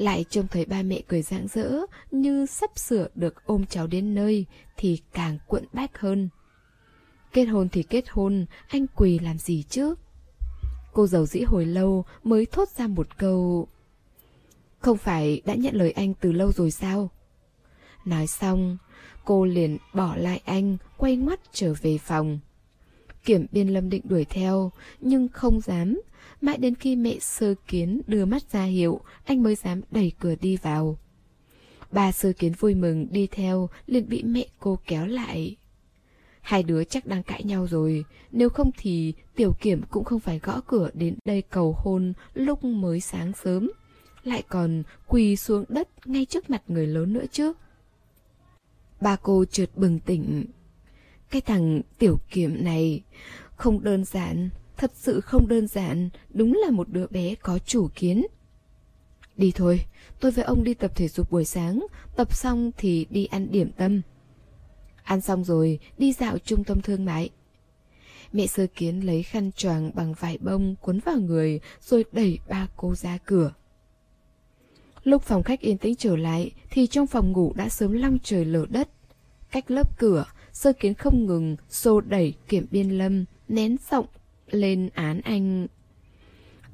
[0.00, 1.70] lại trông thấy ba mẹ cười rạng rỡ
[2.10, 4.46] như sắp sửa được ôm cháu đến nơi
[4.76, 6.28] thì càng cuộn bách hơn.
[7.32, 9.94] Kết hôn thì kết hôn, anh quỳ làm gì chứ?
[10.92, 13.68] Cô giàu dĩ hồi lâu mới thốt ra một câu
[14.78, 17.10] Không phải đã nhận lời anh từ lâu rồi sao?
[18.04, 18.76] Nói xong,
[19.24, 22.38] cô liền bỏ lại anh, quay ngoắt trở về phòng.
[23.24, 26.00] Kiểm biên lâm định đuổi theo, nhưng không dám,
[26.40, 30.34] Mãi đến khi mẹ sơ kiến đưa mắt ra hiệu, anh mới dám đẩy cửa
[30.40, 30.98] đi vào.
[31.92, 35.56] Bà sơ kiến vui mừng đi theo, liền bị mẹ cô kéo lại.
[36.40, 40.38] Hai đứa chắc đang cãi nhau rồi, nếu không thì tiểu kiểm cũng không phải
[40.38, 43.70] gõ cửa đến đây cầu hôn lúc mới sáng sớm.
[44.24, 47.52] Lại còn quỳ xuống đất ngay trước mặt người lớn nữa chứ.
[49.00, 50.44] Ba cô trượt bừng tỉnh.
[51.30, 53.02] Cái thằng tiểu kiểm này
[53.56, 54.50] không đơn giản,
[54.80, 58.26] Thật sự không đơn giản, đúng là một đứa bé có chủ kiến.
[59.36, 59.80] Đi thôi,
[60.20, 63.70] tôi với ông đi tập thể dục buổi sáng, tập xong thì đi ăn điểm
[63.76, 64.02] tâm.
[65.02, 67.30] Ăn xong rồi, đi dạo trung tâm thương mại.
[68.32, 72.68] Mẹ sơ kiến lấy khăn choàng bằng vải bông cuốn vào người rồi đẩy ba
[72.76, 73.52] cô ra cửa.
[75.04, 78.44] Lúc phòng khách yên tĩnh trở lại thì trong phòng ngủ đã sớm long trời
[78.44, 78.88] lở đất.
[79.50, 84.06] Cách lớp cửa, sơ kiến không ngừng xô đẩy kiểm biên lâm, nén giọng
[84.50, 85.66] lên án anh.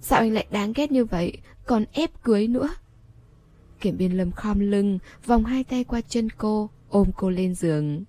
[0.01, 1.33] Sao anh lại đáng ghét như vậy,
[1.66, 2.68] còn ép cưới nữa?
[3.81, 8.05] Kiểm biên lâm khom lưng, vòng hai tay qua chân cô, ôm cô lên giường.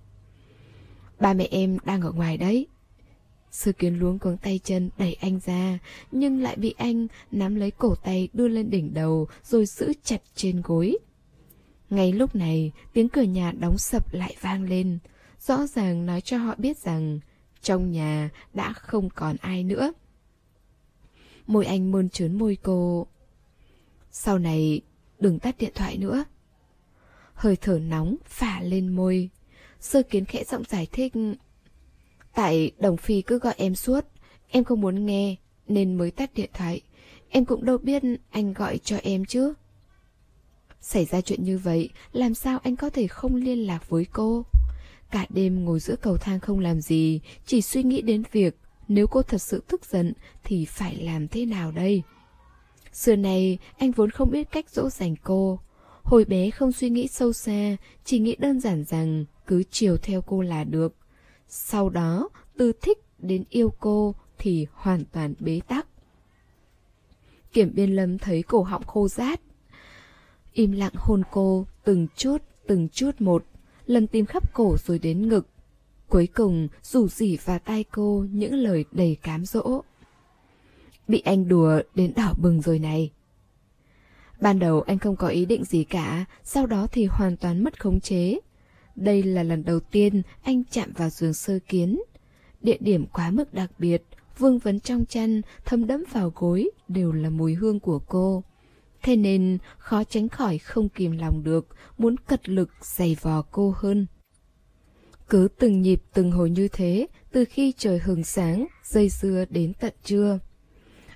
[1.20, 2.66] Ba mẹ em đang ở ngoài đấy.
[3.50, 5.78] Sư kiến luống cuống tay chân đẩy anh ra,
[6.12, 10.22] nhưng lại bị anh nắm lấy cổ tay đưa lên đỉnh đầu rồi giữ chặt
[10.34, 10.98] trên gối.
[11.90, 14.98] Ngay lúc này, tiếng cửa nhà đóng sập lại vang lên,
[15.40, 17.20] rõ ràng nói cho họ biết rằng
[17.62, 19.92] trong nhà đã không còn ai nữa.
[21.46, 23.06] Môi anh mơn trớn môi cô.
[24.10, 24.80] Sau này,
[25.18, 26.24] đừng tắt điện thoại nữa.
[27.34, 29.30] Hơi thở nóng phả lên môi.
[29.80, 31.12] Sơ kiến khẽ giọng giải thích.
[32.34, 34.06] Tại Đồng Phi cứ gọi em suốt,
[34.48, 35.36] em không muốn nghe,
[35.68, 36.80] nên mới tắt điện thoại.
[37.28, 39.54] Em cũng đâu biết anh gọi cho em chứ.
[40.80, 44.44] Xảy ra chuyện như vậy, làm sao anh có thể không liên lạc với cô?
[45.10, 48.56] Cả đêm ngồi giữa cầu thang không làm gì, chỉ suy nghĩ đến việc
[48.88, 50.12] nếu cô thật sự tức giận
[50.44, 52.02] thì phải làm thế nào đây?
[52.92, 55.60] Xưa này, anh vốn không biết cách dỗ dành cô.
[56.02, 60.22] Hồi bé không suy nghĩ sâu xa, chỉ nghĩ đơn giản rằng cứ chiều theo
[60.22, 60.94] cô là được.
[61.48, 65.86] Sau đó, từ thích đến yêu cô thì hoàn toàn bế tắc.
[67.52, 69.40] Kiểm biên lâm thấy cổ họng khô rát.
[70.52, 73.44] Im lặng hôn cô từng chút, từng chút một,
[73.88, 75.48] lần tìm khắp cổ rồi đến ngực.
[76.08, 79.82] Cuối cùng rủ rỉ vào tai cô những lời đầy cám dỗ.
[81.08, 83.12] Bị anh đùa đến đỏ bừng rồi này.
[84.40, 87.80] Ban đầu anh không có ý định gì cả, sau đó thì hoàn toàn mất
[87.80, 88.38] khống chế.
[88.96, 92.00] Đây là lần đầu tiên anh chạm vào giường sơ kiến.
[92.60, 94.04] Địa điểm quá mức đặc biệt,
[94.38, 98.42] vương vấn trong chăn, thấm đẫm vào gối đều là mùi hương của cô.
[99.02, 101.68] Thế nên khó tránh khỏi không kìm lòng được,
[101.98, 104.06] muốn cật lực giày vò cô hơn.
[105.28, 109.72] Cứ từng nhịp từng hồi như thế, từ khi trời hừng sáng, dây dưa đến
[109.80, 110.38] tận trưa.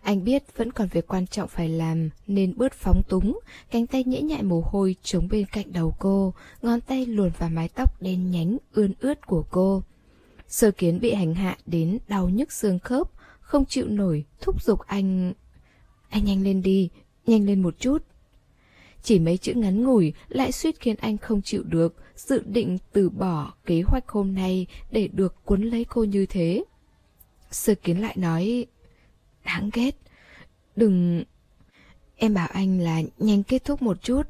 [0.03, 4.05] Anh biết vẫn còn việc quan trọng phải làm nên bớt phóng túng, cánh tay
[4.05, 8.03] nhễ nhại mồ hôi chống bên cạnh đầu cô, ngón tay luồn vào mái tóc
[8.03, 9.83] đen nhánh ươn ướt của cô.
[10.49, 13.09] Sơ kiến bị hành hạ đến đau nhức xương khớp,
[13.41, 15.33] không chịu nổi, thúc giục anh.
[16.09, 16.89] Anh nhanh lên đi,
[17.27, 18.05] nhanh lên một chút.
[19.03, 23.11] Chỉ mấy chữ ngắn ngủi lại suýt khiến anh không chịu được, dự định từ
[23.11, 26.65] bỏ kế hoạch hôm nay để được cuốn lấy cô như thế.
[27.51, 28.67] Sơ kiến lại nói,
[29.45, 29.97] đáng ghét,
[30.77, 31.25] đừng...
[32.17, 34.23] Em bảo anh là nhanh kết thúc một chút,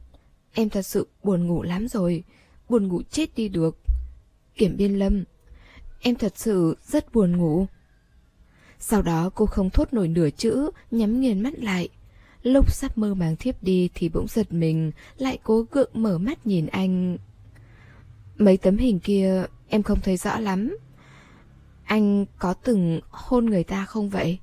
[0.52, 2.24] em thật sự buồn ngủ lắm rồi,
[2.68, 3.78] buồn ngủ chết đi được.
[4.54, 5.24] Kiểm biên lâm,
[6.00, 7.66] em thật sự rất buồn ngủ.
[8.78, 11.88] Sau đó cô không thốt nổi nửa chữ, nhắm nghiền mắt lại.
[12.42, 16.46] Lúc sắp mơ màng thiếp đi thì bỗng giật mình, lại cố gượng mở mắt
[16.46, 17.18] nhìn anh.
[18.38, 20.76] Mấy tấm hình kia em không thấy rõ lắm.
[21.84, 24.38] Anh có từng hôn người ta không vậy?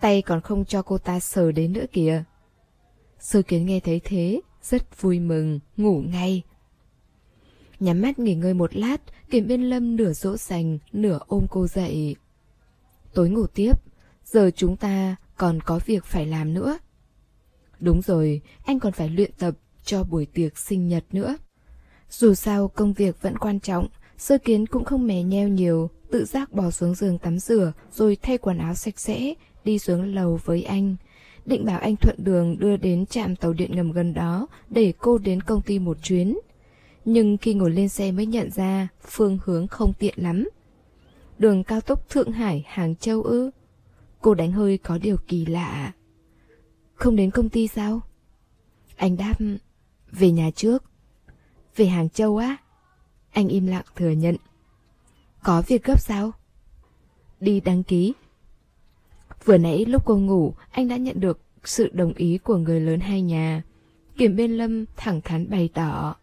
[0.00, 2.24] Tay còn không cho cô ta sờ đến nữa kìa.
[3.18, 6.42] Sơ kiến nghe thấy thế, rất vui mừng, ngủ ngay.
[7.80, 8.96] Nhắm mắt nghỉ ngơi một lát,
[9.30, 12.16] kiểm biên lâm nửa dỗ dành, nửa ôm cô dậy.
[13.14, 13.72] Tối ngủ tiếp,
[14.24, 16.78] giờ chúng ta còn có việc phải làm nữa.
[17.78, 21.36] Đúng rồi, anh còn phải luyện tập cho buổi tiệc sinh nhật nữa.
[22.10, 23.88] Dù sao công việc vẫn quan trọng,
[24.18, 28.16] sơ kiến cũng không mè nheo nhiều, tự giác bỏ xuống giường tắm rửa rồi
[28.22, 29.34] thay quần áo sạch sẽ,
[29.64, 30.96] đi xuống lầu với anh.
[31.46, 35.18] Định bảo anh thuận đường đưa đến trạm tàu điện ngầm gần đó để cô
[35.18, 36.38] đến công ty một chuyến.
[37.04, 40.48] Nhưng khi ngồi lên xe mới nhận ra phương hướng không tiện lắm.
[41.38, 43.50] Đường cao tốc Thượng Hải, Hàng Châu ư?
[44.20, 45.92] Cô đánh hơi có điều kỳ lạ.
[46.94, 48.00] Không đến công ty sao?
[48.96, 49.34] Anh đáp,
[50.10, 50.84] về nhà trước.
[51.76, 52.56] Về Hàng Châu á?
[53.30, 54.36] Anh im lặng thừa nhận.
[55.42, 56.32] Có việc gấp sao?
[57.40, 58.12] Đi đăng ký.
[59.44, 63.00] Vừa nãy lúc cô ngủ, anh đã nhận được sự đồng ý của người lớn
[63.00, 63.62] hai nhà.
[64.16, 66.16] Kiểm bên lâm thẳng thắn bày tỏ.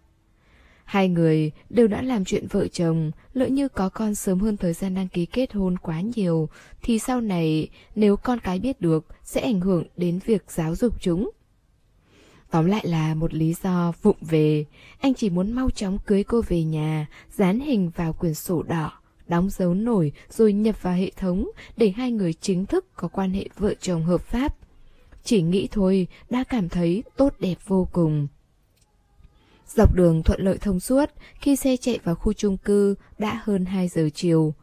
[0.88, 4.74] Hai người đều đã làm chuyện vợ chồng, lỡ như có con sớm hơn thời
[4.74, 6.50] gian đăng ký kết hôn quá nhiều,
[6.82, 11.02] thì sau này nếu con cái biết được sẽ ảnh hưởng đến việc giáo dục
[11.02, 11.32] chúng.
[12.52, 14.66] Tóm lại là một lý do vụng về,
[15.00, 18.92] anh chỉ muốn mau chóng cưới cô về nhà, dán hình vào quyển sổ đỏ,
[19.28, 23.32] đóng dấu nổi rồi nhập vào hệ thống để hai người chính thức có quan
[23.32, 24.56] hệ vợ chồng hợp pháp.
[25.24, 28.28] Chỉ nghĩ thôi đã cảm thấy tốt đẹp vô cùng.
[29.68, 31.10] Dọc đường thuận lợi thông suốt,
[31.42, 34.54] khi xe chạy vào khu chung cư đã hơn 2 giờ chiều.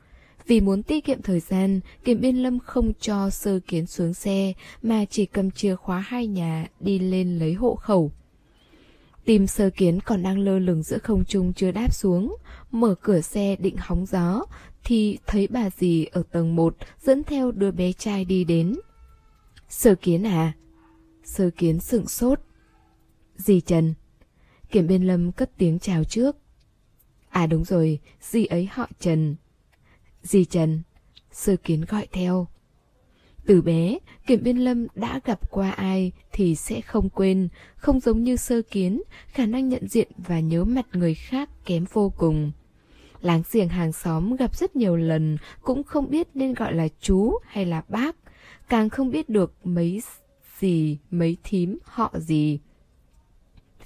[0.46, 4.52] Vì muốn tiết kiệm thời gian, kiểm biên lâm không cho sơ kiến xuống xe
[4.82, 8.12] mà chỉ cầm chìa khóa hai nhà đi lên lấy hộ khẩu.
[9.24, 12.36] Tim sơ kiến còn đang lơ lửng giữa không trung chưa đáp xuống,
[12.70, 14.42] mở cửa xe định hóng gió,
[14.84, 18.76] thì thấy bà dì ở tầng 1 dẫn theo đứa bé trai đi đến.
[19.68, 20.52] Sơ kiến à?
[21.24, 22.40] Sơ kiến sửng sốt.
[23.36, 23.94] Dì Trần.
[24.74, 26.36] Kiểm biên lâm cất tiếng chào trước.
[27.30, 29.36] À đúng rồi, dì ấy họ Trần.
[30.22, 30.82] Dì Trần.
[31.32, 32.46] Sơ kiến gọi theo.
[33.46, 38.22] Từ bé, Kiểm Biên Lâm đã gặp qua ai thì sẽ không quên, không giống
[38.22, 42.52] như sơ kiến, khả năng nhận diện và nhớ mặt người khác kém vô cùng.
[43.20, 47.32] Láng giềng hàng xóm gặp rất nhiều lần cũng không biết nên gọi là chú
[47.46, 48.16] hay là bác,
[48.68, 50.02] càng không biết được mấy
[50.60, 52.58] gì, mấy thím, họ gì.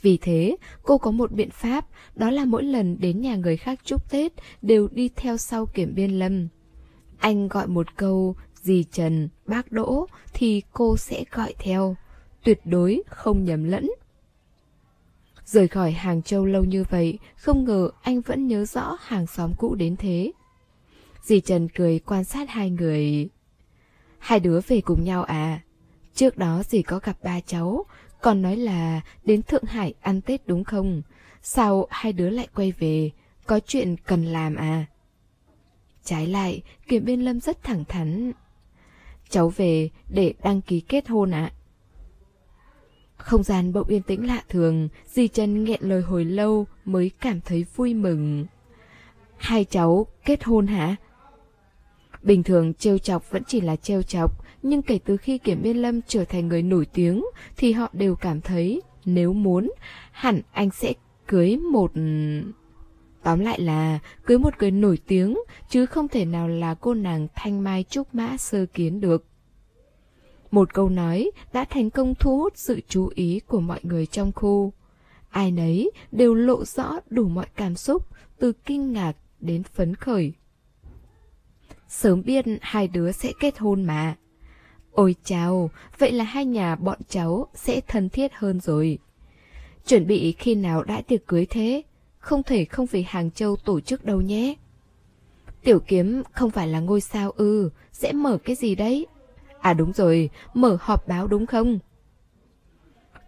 [0.03, 3.81] Vì thế, cô có một biện pháp, đó là mỗi lần đến nhà người khác
[3.85, 4.33] chúc Tết
[4.63, 6.49] đều đi theo sau Kiểm Biên Lâm.
[7.19, 11.97] Anh gọi một câu dì Trần, bác Đỗ thì cô sẽ gọi theo.
[12.45, 13.91] Tuyệt đối không nhầm lẫn.
[15.45, 19.53] Rời khỏi Hàng Châu lâu như vậy, không ngờ anh vẫn nhớ rõ hàng xóm
[19.59, 20.33] cũ đến thế.
[21.23, 23.29] Dì Trần cười quan sát hai người.
[24.19, 25.61] Hai đứa về cùng nhau à?
[26.15, 27.85] Trước đó dì có gặp ba cháu,
[28.21, 31.03] còn nói là đến Thượng Hải ăn Tết đúng không?
[31.43, 33.11] Sao hai đứa lại quay về?
[33.47, 34.87] Có chuyện cần làm à?
[36.05, 38.33] Trái lại, Kiểm Biên Lâm rất thẳng thắn.
[39.29, 41.53] Cháu về để đăng ký kết hôn ạ.
[43.17, 47.41] Không gian bỗng yên tĩnh lạ thường, dì Trần nghẹn lời hồi lâu mới cảm
[47.41, 48.47] thấy vui mừng.
[49.37, 50.97] Hai cháu kết hôn hả?
[52.23, 55.77] Bình thường trêu chọc vẫn chỉ là trêu chọc, nhưng kể từ khi Kiểm Biên
[55.77, 57.25] Lâm trở thành người nổi tiếng
[57.57, 59.73] thì họ đều cảm thấy nếu muốn,
[60.13, 60.93] hẳn anh sẽ
[61.27, 61.93] cưới một...
[63.23, 65.39] Tóm lại là cưới một người nổi tiếng
[65.69, 69.25] chứ không thể nào là cô nàng thanh mai trúc mã sơ kiến được.
[70.51, 74.33] Một câu nói đã thành công thu hút sự chú ý của mọi người trong
[74.33, 74.73] khu.
[75.29, 78.05] Ai nấy đều lộ rõ đủ mọi cảm xúc,
[78.39, 80.33] từ kinh ngạc đến phấn khởi.
[81.89, 84.17] Sớm biết hai đứa sẽ kết hôn mà.
[84.93, 88.99] Ôi chào, vậy là hai nhà bọn cháu sẽ thân thiết hơn rồi.
[89.87, 91.83] Chuẩn bị khi nào đã tiệc cưới thế?
[92.19, 94.55] Không thể không về Hàng Châu tổ chức đâu nhé.
[95.63, 99.07] Tiểu kiếm không phải là ngôi sao ư, sẽ mở cái gì đấy?
[99.61, 101.79] À đúng rồi, mở họp báo đúng không?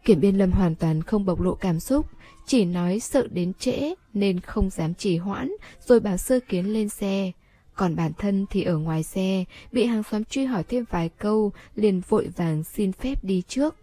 [0.05, 2.07] Kiểm biên lâm hoàn toàn không bộc lộ cảm xúc,
[2.47, 5.53] chỉ nói sợ đến trễ nên không dám trì hoãn,
[5.87, 7.33] rồi bảo sơ kiến lên xe.
[7.81, 11.53] Còn bản thân thì ở ngoài xe, bị hàng xóm truy hỏi thêm vài câu,
[11.74, 13.76] liền vội vàng xin phép đi trước.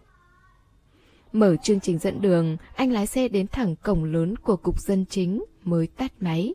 [1.32, 5.04] Mở chương trình dẫn đường, anh lái xe đến thẳng cổng lớn của cục dân
[5.10, 6.54] chính, mới tắt máy.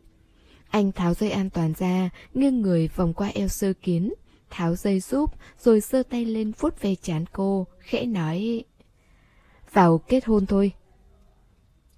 [0.70, 4.14] Anh tháo dây an toàn ra, nghiêng người vòng qua eo sơ kiến,
[4.50, 8.64] tháo dây giúp, rồi sơ tay lên vuốt về chán cô, khẽ nói...
[9.74, 10.72] Vào kết hôn thôi.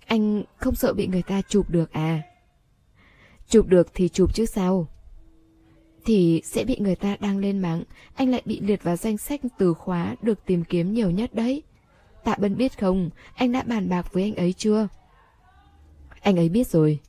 [0.06, 2.22] Anh không sợ bị người ta chụp được à?
[3.50, 4.88] Chụp được thì chụp chứ sao?
[6.06, 7.84] Thì sẽ bị người ta đăng lên mạng,
[8.16, 11.64] anh lại bị liệt vào danh sách từ khóa được tìm kiếm nhiều nhất đấy.
[12.24, 14.88] Tạ Bân biết không, anh đã bàn bạc với anh ấy chưa?
[16.22, 17.00] Anh ấy biết rồi.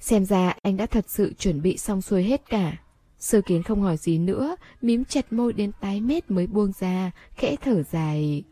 [0.00, 2.76] Xem ra anh đã thật sự chuẩn bị xong xuôi hết cả.
[3.18, 7.10] Sơ kiến không hỏi gì nữa, mím chặt môi đến tái mét mới buông ra,
[7.36, 8.42] khẽ thở dài.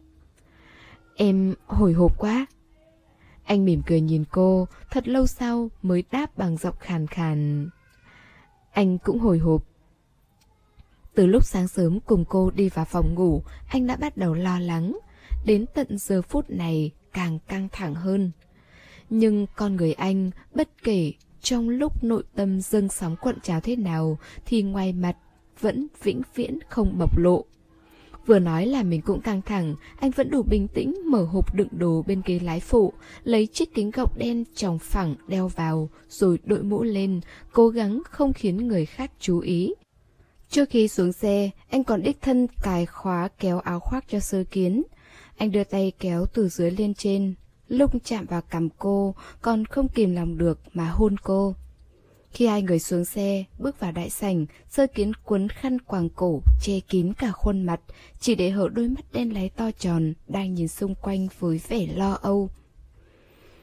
[1.16, 2.47] Em hồi hộp quá.
[3.45, 7.68] Anh mỉm cười nhìn cô, thật lâu sau mới đáp bằng giọng khàn khàn.
[8.73, 9.64] Anh cũng hồi hộp.
[11.14, 14.59] Từ lúc sáng sớm cùng cô đi vào phòng ngủ, anh đã bắt đầu lo
[14.59, 14.99] lắng.
[15.45, 18.31] Đến tận giờ phút này càng căng thẳng hơn.
[19.11, 23.77] Nhưng con người anh, bất kể trong lúc nội tâm dâng sóng cuộn trào thế
[23.77, 25.16] nào thì ngoài mặt
[25.61, 27.45] vẫn vĩnh viễn không bộc lộ.
[28.27, 31.68] Vừa nói là mình cũng căng thẳng, anh vẫn đủ bình tĩnh mở hộp đựng
[31.70, 32.93] đồ bên ghế lái phụ,
[33.25, 37.20] lấy chiếc kính gọng đen tròng phẳng đeo vào, rồi đội mũ lên,
[37.53, 39.75] cố gắng không khiến người khác chú ý.
[40.51, 44.45] Trước khi xuống xe, anh còn đích thân cài khóa kéo áo khoác cho sơ
[44.45, 44.83] kiến.
[45.37, 47.35] Anh đưa tay kéo từ dưới lên trên,
[47.68, 51.55] lúc chạm vào cằm cô, còn không kìm lòng được mà hôn cô.
[52.33, 56.43] Khi hai người xuống xe, bước vào đại sảnh, sơ kiến cuốn khăn quàng cổ,
[56.62, 57.80] che kín cả khuôn mặt,
[58.20, 61.87] chỉ để hở đôi mắt đen láy to tròn, đang nhìn xung quanh với vẻ
[61.95, 62.51] lo âu.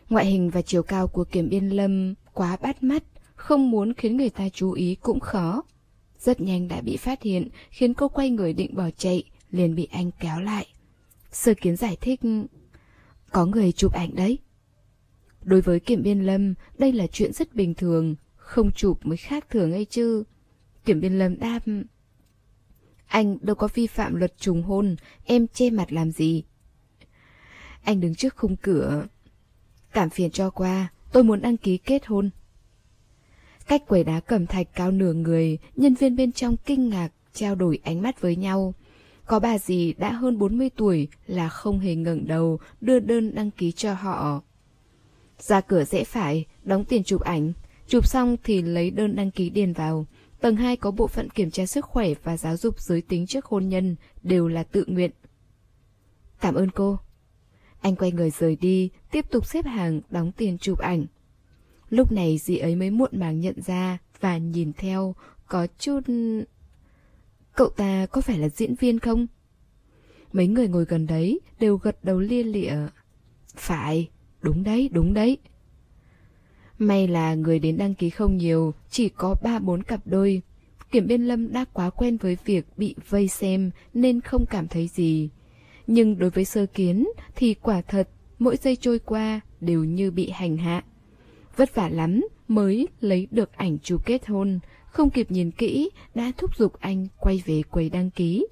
[0.09, 3.03] Ngoại hình và chiều cao của kiểm biên lâm quá bắt mắt,
[3.35, 5.63] không muốn khiến người ta chú ý cũng khó.
[6.19, 9.87] Rất nhanh đã bị phát hiện, khiến cô quay người định bỏ chạy, liền bị
[9.91, 10.67] anh kéo lại.
[11.31, 12.19] Sơ kiến giải thích,
[13.31, 14.37] có người chụp ảnh đấy.
[15.43, 18.15] Đối với Kiểm Biên Lâm, đây là chuyện rất bình thường,
[18.49, 20.23] không chụp mới khác thường ấy chứ.
[20.85, 21.59] Kiểm Biên Lâm đáp...
[23.07, 24.95] Anh đâu có vi phạm luật trùng hôn,
[25.25, 26.43] em che mặt làm gì?
[27.83, 29.05] Anh đứng trước khung cửa.
[29.93, 32.29] Cảm phiền cho qua, tôi muốn đăng ký kết hôn.
[33.67, 37.55] Cách quầy đá cẩm thạch cao nửa người, nhân viên bên trong kinh ngạc, trao
[37.55, 38.73] đổi ánh mắt với nhau.
[39.25, 43.51] Có bà gì đã hơn 40 tuổi là không hề ngẩng đầu đưa đơn đăng
[43.51, 44.41] ký cho họ.
[45.39, 47.53] Ra cửa dễ phải, đóng tiền chụp ảnh.
[47.89, 50.05] Chụp xong thì lấy đơn đăng ký điền vào.
[50.39, 53.45] Tầng 2 có bộ phận kiểm tra sức khỏe và giáo dục giới tính trước
[53.45, 55.11] hôn nhân, đều là tự nguyện.
[56.41, 56.99] Cảm ơn cô.
[57.81, 61.05] Anh quay người rời đi, tiếp tục xếp hàng, đóng tiền chụp ảnh.
[61.89, 65.15] Lúc này dì ấy mới muộn màng nhận ra và nhìn theo,
[65.47, 65.99] có chút...
[67.55, 69.27] Cậu ta có phải là diễn viên không?
[70.33, 72.75] Mấy người ngồi gần đấy đều gật đầu lia lịa.
[73.55, 74.09] Phải,
[74.41, 75.37] đúng đấy, đúng đấy.
[76.79, 80.41] May là người đến đăng ký không nhiều, chỉ có ba bốn cặp đôi.
[80.91, 84.87] Kiểm biên lâm đã quá quen với việc bị vây xem nên không cảm thấy
[84.87, 85.29] gì.
[85.87, 88.09] Nhưng đối với sơ kiến thì quả thật
[88.39, 90.83] mỗi giây trôi qua đều như bị hành hạ.
[91.55, 94.59] Vất vả lắm mới lấy được ảnh chụp kết hôn,
[94.91, 98.47] không kịp nhìn kỹ đã thúc giục anh quay về quầy đăng ký.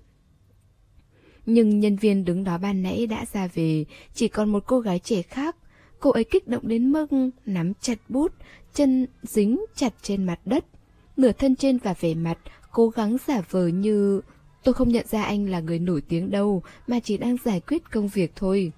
[1.45, 4.99] Nhưng nhân viên đứng đó ban nãy đã ra về, chỉ còn một cô gái
[4.99, 5.55] trẻ khác.
[5.99, 7.07] Cô ấy kích động đến mức
[7.45, 8.33] nắm chặt bút,
[8.73, 10.65] chân dính chặt trên mặt đất.
[11.17, 12.37] Nửa thân trên và vẻ mặt
[12.71, 14.21] cố gắng giả vờ như
[14.63, 17.91] tôi không nhận ra anh là người nổi tiếng đâu mà chỉ đang giải quyết
[17.91, 18.71] công việc thôi.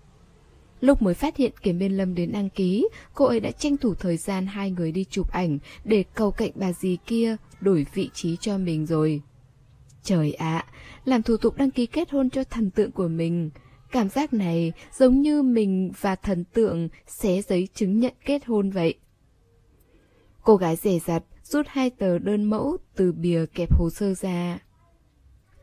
[0.81, 3.93] Lúc mới phát hiện kiểm Biên Lâm đến đăng ký, cô ấy đã tranh thủ
[3.93, 8.09] thời gian hai người đi chụp ảnh để cầu cạnh bà dì kia đổi vị
[8.13, 9.21] trí cho mình rồi.
[10.03, 10.65] Trời ạ,
[11.05, 13.49] làm thủ tục đăng ký kết hôn cho thần tượng của mình.
[13.91, 18.69] Cảm giác này giống như mình và thần tượng xé giấy chứng nhận kết hôn
[18.69, 18.93] vậy.
[20.43, 24.59] Cô gái rẻ rặt rút hai tờ đơn mẫu từ bìa kẹp hồ sơ ra.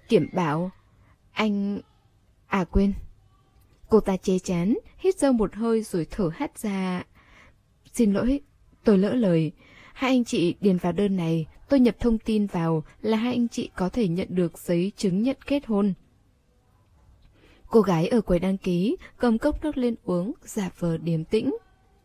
[0.08, 0.70] Kiểm bảo,
[1.32, 1.80] anh...
[2.46, 2.92] À quên.
[3.88, 7.04] Cô ta chê chán, hít sâu một hơi rồi thở hắt ra.
[7.92, 8.40] Xin lỗi,
[8.84, 9.52] tôi lỡ lời.
[9.92, 13.48] Hai anh chị điền vào đơn này, tôi nhập thông tin vào là hai anh
[13.48, 15.94] chị có thể nhận được giấy chứng nhận kết hôn.
[17.70, 21.56] Cô gái ở quầy đăng ký cầm cốc nước lên uống, giả vờ điềm tĩnh.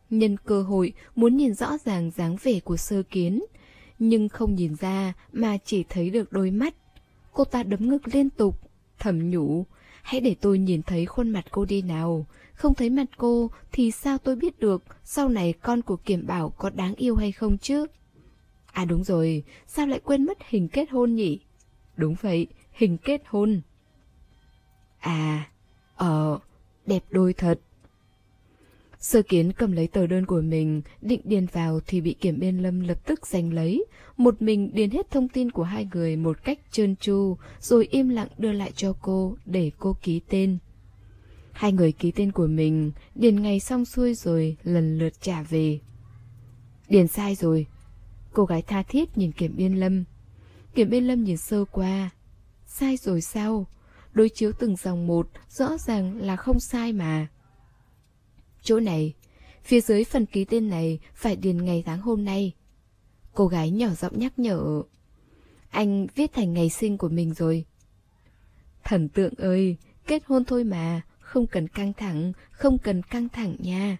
[0.09, 3.43] Nhân cơ hội muốn nhìn rõ ràng dáng vẻ của sơ kiến,
[3.99, 6.75] nhưng không nhìn ra mà chỉ thấy được đôi mắt.
[7.33, 8.55] Cô ta đấm ngực liên tục,
[8.99, 9.65] thầm nhủ,
[10.01, 12.25] hãy để tôi nhìn thấy khuôn mặt cô đi nào.
[12.53, 16.49] Không thấy mặt cô thì sao tôi biết được sau này con của Kiểm Bảo
[16.49, 17.85] có đáng yêu hay không chứ?
[18.71, 21.39] À đúng rồi, sao lại quên mất hình kết hôn nhỉ?
[21.95, 23.61] Đúng vậy, hình kết hôn.
[24.99, 25.50] À,
[26.01, 26.39] ờ,
[26.85, 27.59] đẹp đôi thật.
[28.99, 32.57] Sơ kiến cầm lấy tờ đơn của mình, định điền vào thì bị kiểm biên
[32.57, 33.85] lâm lập tức giành lấy.
[34.17, 38.09] Một mình điền hết thông tin của hai người một cách trơn tru, rồi im
[38.09, 40.57] lặng đưa lại cho cô để cô ký tên.
[41.51, 45.79] Hai người ký tên của mình, điền ngày xong xuôi rồi lần lượt trả về.
[46.89, 47.65] Điền sai rồi.
[48.33, 50.03] Cô gái tha thiết nhìn kiểm biên lâm.
[50.75, 52.09] Kiểm biên lâm nhìn sơ qua.
[52.65, 53.65] Sai rồi sao?
[54.13, 57.27] Đối chiếu từng dòng một, rõ ràng là không sai mà.
[58.61, 59.13] Chỗ này,
[59.63, 62.53] phía dưới phần ký tên này phải điền ngày tháng hôm nay.
[63.33, 64.83] Cô gái nhỏ giọng nhắc nhở.
[65.69, 67.65] Anh viết thành ngày sinh của mình rồi.
[68.83, 73.55] Thần tượng ơi, kết hôn thôi mà, không cần căng thẳng, không cần căng thẳng
[73.59, 73.97] nha.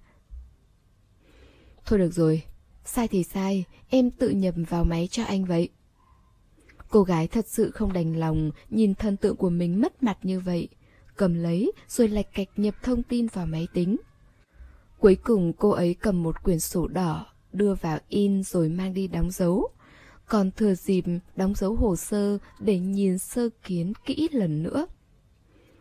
[1.85, 2.43] Thôi được rồi,
[2.85, 5.69] sai thì sai, em tự nhập vào máy cho anh vậy.
[6.91, 10.39] Cô gái thật sự không đành lòng nhìn thần tượng của mình mất mặt như
[10.39, 10.67] vậy.
[11.15, 13.97] Cầm lấy rồi lạch cạch nhập thông tin vào máy tính.
[14.99, 19.07] Cuối cùng cô ấy cầm một quyển sổ đỏ, đưa vào in rồi mang đi
[19.07, 19.69] đóng dấu.
[20.25, 21.03] Còn thừa dịp
[21.35, 24.87] đóng dấu hồ sơ để nhìn sơ kiến kỹ lần nữa.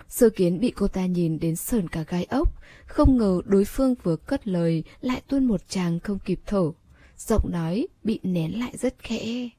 [0.08, 2.52] Sơ kiến bị cô ta nhìn đến sờn cả gai ốc,
[2.86, 6.70] không ngờ đối phương vừa cất lời lại tuôn một tràng không kịp thở.
[7.16, 9.50] Giọng nói bị nén lại rất khẽ.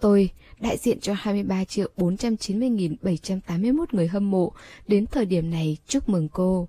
[0.00, 0.30] Tôi,
[0.60, 4.52] đại diện cho 23 triệu 490.781 người hâm mộ,
[4.86, 6.68] đến thời điểm này chúc mừng cô.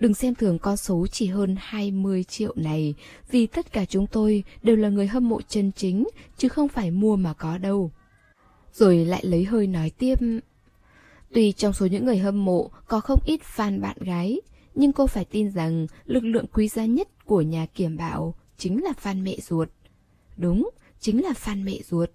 [0.00, 2.94] Đừng xem thường con số chỉ hơn 20 triệu này,
[3.30, 6.90] vì tất cả chúng tôi đều là người hâm mộ chân chính, chứ không phải
[6.90, 7.90] mua mà có đâu.
[8.72, 10.18] Rồi lại lấy hơi nói tiếp.
[11.32, 14.40] Tuy trong số những người hâm mộ có không ít fan bạn gái,
[14.74, 18.84] nhưng cô phải tin rằng lực lượng quý giá nhất của nhà kiểm bảo chính
[18.84, 19.68] là fan mẹ ruột.
[20.36, 20.70] Đúng,
[21.00, 22.10] chính là fan mẹ ruột.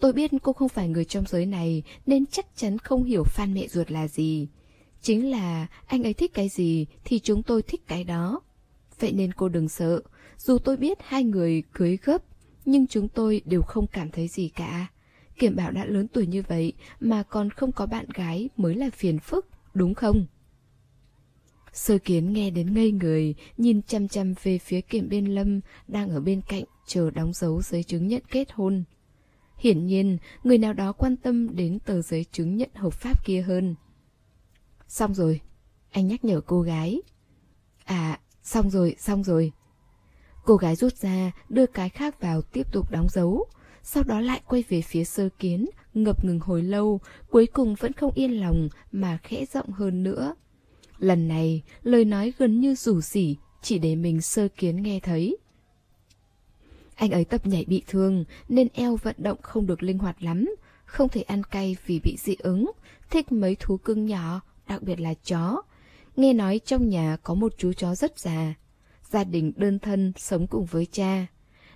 [0.00, 3.54] Tôi biết cô không phải người trong giới này nên chắc chắn không hiểu fan
[3.54, 4.48] mẹ ruột là gì.
[5.02, 8.40] Chính là anh ấy thích cái gì thì chúng tôi thích cái đó.
[9.00, 10.00] vậy nên cô đừng sợ.
[10.38, 12.22] Dù tôi biết hai người cưới gấp,
[12.64, 14.86] nhưng chúng tôi đều không cảm thấy gì cả.
[15.38, 18.90] Kiểm bảo đã lớn tuổi như vậy mà còn không có bạn gái mới là
[18.90, 20.26] phiền phức, đúng không?
[21.72, 26.10] Sơ kiến nghe đến ngây người, nhìn chăm chăm về phía kiểm biên lâm đang
[26.10, 28.84] ở bên cạnh chờ đóng dấu giấy chứng nhận kết hôn.
[29.58, 33.40] Hiển nhiên, người nào đó quan tâm đến tờ giấy chứng nhận hợp pháp kia
[33.40, 33.74] hơn.
[34.88, 35.40] Xong rồi,
[35.90, 37.00] anh nhắc nhở cô gái.
[37.84, 39.52] À, xong rồi, xong rồi.
[40.44, 43.46] Cô gái rút ra, đưa cái khác vào tiếp tục đóng dấu.
[43.82, 47.00] Sau đó lại quay về phía sơ kiến, ngập ngừng hồi lâu,
[47.30, 50.34] cuối cùng vẫn không yên lòng mà khẽ rộng hơn nữa.
[50.98, 55.36] Lần này, lời nói gần như rủ rỉ, chỉ để mình sơ kiến nghe thấy.
[56.98, 60.54] Anh ấy tập nhảy bị thương nên eo vận động không được linh hoạt lắm,
[60.84, 62.70] không thể ăn cay vì bị dị ứng,
[63.10, 65.62] thích mấy thú cưng nhỏ, đặc biệt là chó.
[66.16, 68.54] Nghe nói trong nhà có một chú chó rất già,
[69.10, 71.26] gia đình đơn thân sống cùng với cha.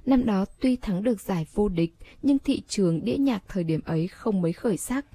[0.07, 3.81] Năm đó tuy thắng được giải vô địch, nhưng thị trường đĩa nhạc thời điểm
[3.85, 5.07] ấy không mấy khởi sắc.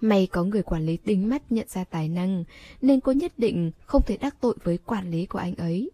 [0.00, 2.44] May có người quản lý tính mắt nhận ra tài năng,
[2.82, 5.90] nên cô nhất định không thể đắc tội với quản lý của anh ấy.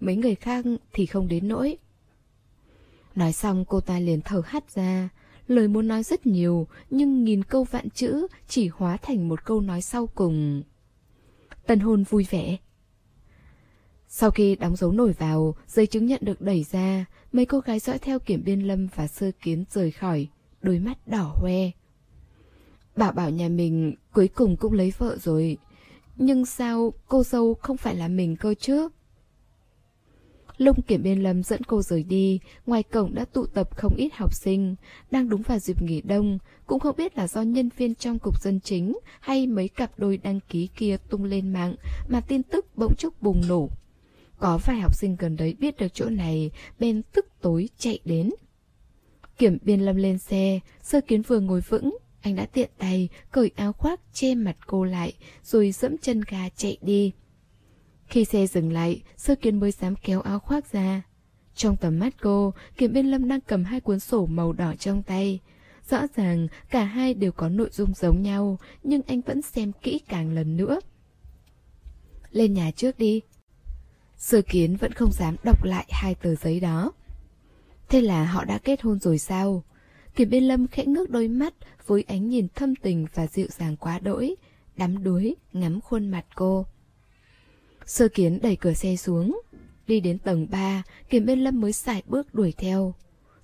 [0.00, 1.78] Mấy người khác thì không đến nỗi.
[3.14, 5.08] Nói xong cô ta liền thở hắt ra,
[5.48, 9.60] lời muốn nói rất nhiều, nhưng nghìn câu vạn chữ chỉ hóa thành một câu
[9.60, 10.62] nói sau cùng.
[11.66, 12.56] Tân hôn vui vẻ.
[14.08, 17.78] Sau khi đóng dấu nổi vào, giấy chứng nhận được đẩy ra, mấy cô gái
[17.78, 20.28] dõi theo kiểm biên lâm và sơ kiến rời khỏi,
[20.62, 21.70] đôi mắt đỏ hoe.
[22.96, 25.58] Bảo bảo nhà mình cuối cùng cũng lấy vợ rồi,
[26.16, 28.88] nhưng sao cô dâu không phải là mình cơ chứ?
[30.60, 34.14] Lung kiểm biên lâm dẫn cô rời đi, ngoài cổng đã tụ tập không ít
[34.14, 34.74] học sinh,
[35.10, 38.42] đang đúng vào dịp nghỉ đông, cũng không biết là do nhân viên trong cục
[38.42, 41.74] dân chính hay mấy cặp đôi đăng ký kia tung lên mạng
[42.08, 43.68] mà tin tức bỗng chốc bùng nổ.
[44.38, 48.30] Có vài học sinh gần đấy biết được chỗ này, bên tức tối chạy đến.
[49.38, 53.50] Kiểm biên lâm lên xe, sơ kiến vừa ngồi vững, anh đã tiện tay cởi
[53.56, 55.12] áo khoác che mặt cô lại
[55.44, 57.12] rồi dẫm chân gà chạy đi.
[58.10, 61.02] Khi xe dừng lại, sơ kiến mới dám kéo áo khoác ra.
[61.54, 65.02] Trong tầm mắt cô, Kiểm Biên Lâm đang cầm hai cuốn sổ màu đỏ trong
[65.02, 65.40] tay.
[65.90, 70.00] Rõ ràng cả hai đều có nội dung giống nhau, nhưng anh vẫn xem kỹ
[70.08, 70.80] càng lần nữa.
[72.30, 73.20] Lên nhà trước đi.
[74.16, 76.92] Sơ kiến vẫn không dám đọc lại hai tờ giấy đó.
[77.88, 79.64] Thế là họ đã kết hôn rồi sao?
[80.14, 81.54] Kiểm Biên Lâm khẽ ngước đôi mắt
[81.86, 84.34] với ánh nhìn thâm tình và dịu dàng quá đỗi,
[84.76, 86.66] đắm đuối ngắm khuôn mặt cô.
[87.90, 89.40] Sơ kiến đẩy cửa xe xuống.
[89.86, 92.94] Đi đến tầng 3, Kiểm bên Lâm mới xài bước đuổi theo.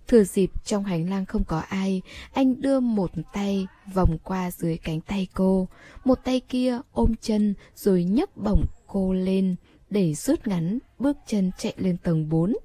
[0.08, 4.76] Thừa dịp trong hành lang không có ai, anh đưa một tay vòng qua dưới
[4.76, 5.68] cánh tay cô,
[6.04, 9.56] một tay kia ôm chân rồi nhấc bổng cô lên
[9.90, 12.56] để rút ngắn bước chân chạy lên tầng 4.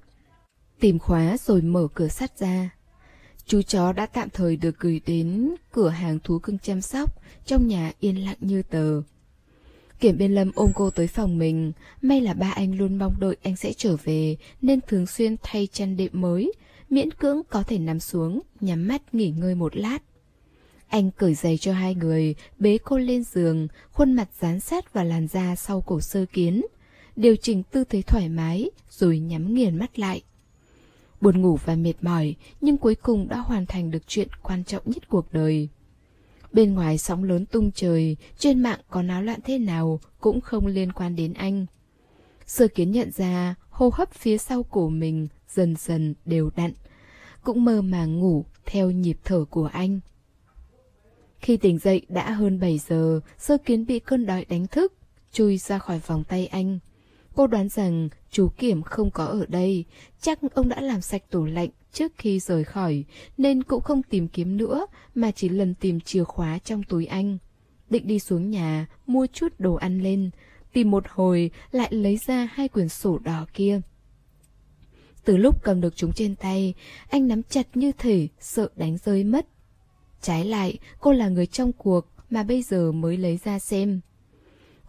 [0.80, 2.70] Tìm khóa rồi mở cửa sắt ra.
[3.46, 7.68] Chú chó đã tạm thời được gửi đến cửa hàng thú cưng chăm sóc, trong
[7.68, 9.02] nhà yên lặng như tờ.
[10.02, 11.72] Kiểm biên lâm ôm cô tới phòng mình,
[12.02, 15.68] may là ba anh luôn mong đợi anh sẽ trở về nên thường xuyên thay
[15.72, 16.52] chăn đệm mới,
[16.90, 19.98] miễn cưỡng có thể nằm xuống, nhắm mắt nghỉ ngơi một lát.
[20.88, 25.04] Anh cởi giày cho hai người, bế cô lên giường, khuôn mặt dán sát vào
[25.04, 26.62] làn da sau cổ sơ kiến.
[27.16, 30.22] Điều chỉnh tư thế thoải mái, rồi nhắm nghiền mắt lại.
[31.20, 34.82] Buồn ngủ và mệt mỏi, nhưng cuối cùng đã hoàn thành được chuyện quan trọng
[34.86, 35.68] nhất cuộc đời.
[36.52, 40.66] Bên ngoài sóng lớn tung trời, trên mạng có náo loạn thế nào cũng không
[40.66, 41.66] liên quan đến anh.
[42.46, 46.72] Sơ kiến nhận ra hô hấp phía sau cổ mình dần dần đều đặn,
[47.42, 50.00] cũng mơ màng ngủ theo nhịp thở của anh.
[51.38, 54.92] Khi tỉnh dậy đã hơn 7 giờ, sơ kiến bị cơn đói đánh thức,
[55.32, 56.78] chui ra khỏi vòng tay anh.
[57.34, 59.84] Cô đoán rằng chú Kiểm không có ở đây,
[60.20, 63.04] chắc ông đã làm sạch tủ lạnh trước khi rời khỏi,
[63.38, 67.38] nên cũng không tìm kiếm nữa mà chỉ lần tìm chìa khóa trong túi anh.
[67.90, 70.30] Định đi xuống nhà, mua chút đồ ăn lên,
[70.72, 73.80] tìm một hồi lại lấy ra hai quyển sổ đỏ kia.
[75.24, 76.74] Từ lúc cầm được chúng trên tay,
[77.08, 79.46] anh nắm chặt như thể sợ đánh rơi mất.
[80.20, 84.00] Trái lại, cô là người trong cuộc mà bây giờ mới lấy ra xem.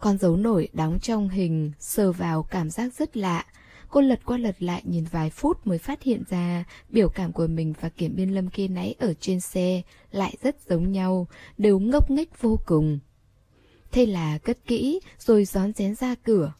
[0.04, 3.46] Con dấu nổi đóng trong hình, sờ vào cảm giác rất lạ.
[3.88, 7.46] Cô lật qua lật lại nhìn vài phút mới phát hiện ra biểu cảm của
[7.46, 11.26] mình và kiểm biên lâm kia nãy ở trên xe lại rất giống nhau,
[11.58, 12.98] đều ngốc nghếch vô cùng.
[13.92, 16.52] Thế là cất kỹ rồi rón rén ra cửa.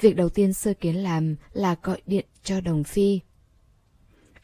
[0.00, 3.20] Việc đầu tiên sơ kiến làm là gọi điện cho đồng phi.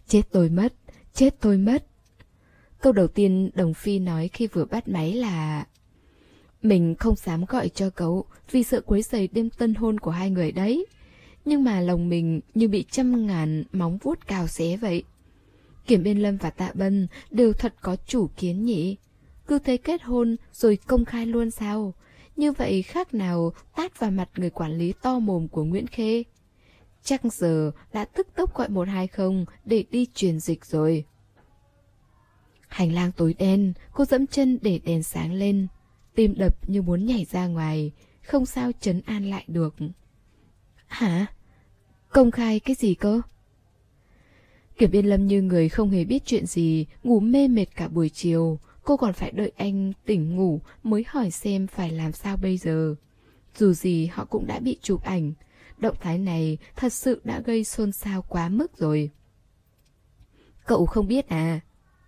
[0.08, 0.74] Chết tôi mất,
[1.14, 1.86] chết tôi mất.
[2.80, 5.64] Câu đầu tiên đồng phi nói khi vừa bắt máy là
[6.68, 10.30] mình không dám gọi cho cậu vì sợ quấy rầy đêm tân hôn của hai
[10.30, 10.86] người đấy.
[11.44, 15.02] nhưng mà lòng mình như bị trăm ngàn móng vuốt cào xé vậy.
[15.86, 18.96] Kiểm Biên Lâm và Tạ Bân đều thật có chủ kiến nhỉ.
[19.46, 21.94] Cứ thế kết hôn rồi công khai luôn sao?
[22.36, 26.22] Như vậy khác nào tát vào mặt người quản lý to mồm của Nguyễn Khê.
[27.02, 31.04] Chắc giờ đã tức tốc gọi 120 để đi truyền dịch rồi.
[32.68, 35.66] Hành lang tối đen, cô dẫm chân để đèn sáng lên.
[36.16, 37.92] Tim đập như muốn nhảy ra ngoài,
[38.22, 39.74] không sao chấn an lại được.
[40.86, 41.26] Hả?
[42.08, 43.20] Công khai cái gì cơ?
[44.78, 48.08] Kiểm Biên Lâm như người không hề biết chuyện gì, ngủ mê mệt cả buổi
[48.08, 48.58] chiều.
[48.82, 52.94] Cô còn phải đợi anh tỉnh ngủ mới hỏi xem phải làm sao bây giờ.
[53.56, 55.32] Dù gì họ cũng đã bị chụp ảnh.
[55.78, 59.10] Động thái này thật sự đã gây xôn xao quá mức rồi.
[60.66, 61.60] Cậu không biết à?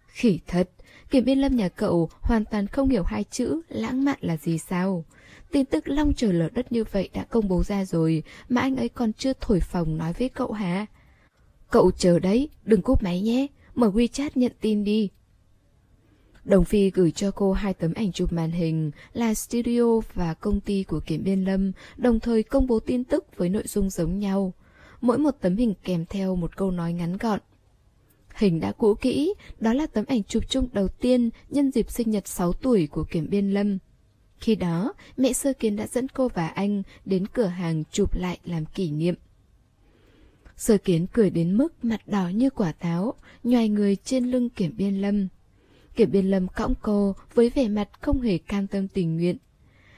[0.07, 0.71] Khỉ thật,
[1.11, 4.59] Kiểm Biên Lâm nhà cậu hoàn toàn không hiểu hai chữ lãng mạn là gì
[4.59, 5.05] sao.
[5.53, 8.77] Tin tức long trời lở đất như vậy đã công bố ra rồi mà anh
[8.77, 10.87] ấy còn chưa thổi phòng nói với cậu hả?
[11.71, 15.09] Cậu chờ đấy, đừng cúp máy nhé, mở WeChat nhận tin đi.
[16.45, 20.61] Đồng Phi gửi cho cô hai tấm ảnh chụp màn hình là studio và công
[20.61, 24.19] ty của Kiểm Biên Lâm, đồng thời công bố tin tức với nội dung giống
[24.19, 24.53] nhau.
[25.01, 27.41] Mỗi một tấm hình kèm theo một câu nói ngắn gọn.
[28.39, 32.11] Hình đã cũ kỹ, đó là tấm ảnh chụp chung đầu tiên nhân dịp sinh
[32.11, 33.79] nhật 6 tuổi của Kiểm Biên Lâm.
[34.39, 38.39] Khi đó, mẹ Sơ Kiến đã dẫn cô và anh đến cửa hàng chụp lại
[38.45, 39.15] làm kỷ niệm.
[40.57, 43.15] Sơ Kiến cười đến mức mặt đỏ như quả táo,
[43.45, 45.29] nhoài người trên lưng Kiểm Biên Lâm.
[45.97, 49.37] Kiểm Biên Lâm cõng cô với vẻ mặt không hề cam tâm tình nguyện.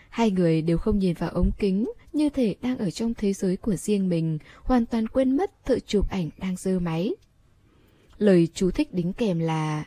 [0.09, 3.57] Hai người đều không nhìn vào ống kính, như thể đang ở trong thế giới
[3.57, 7.14] của riêng mình, hoàn toàn quên mất thợ chụp ảnh đang dơ máy.
[8.21, 9.85] Lời chú thích đính kèm là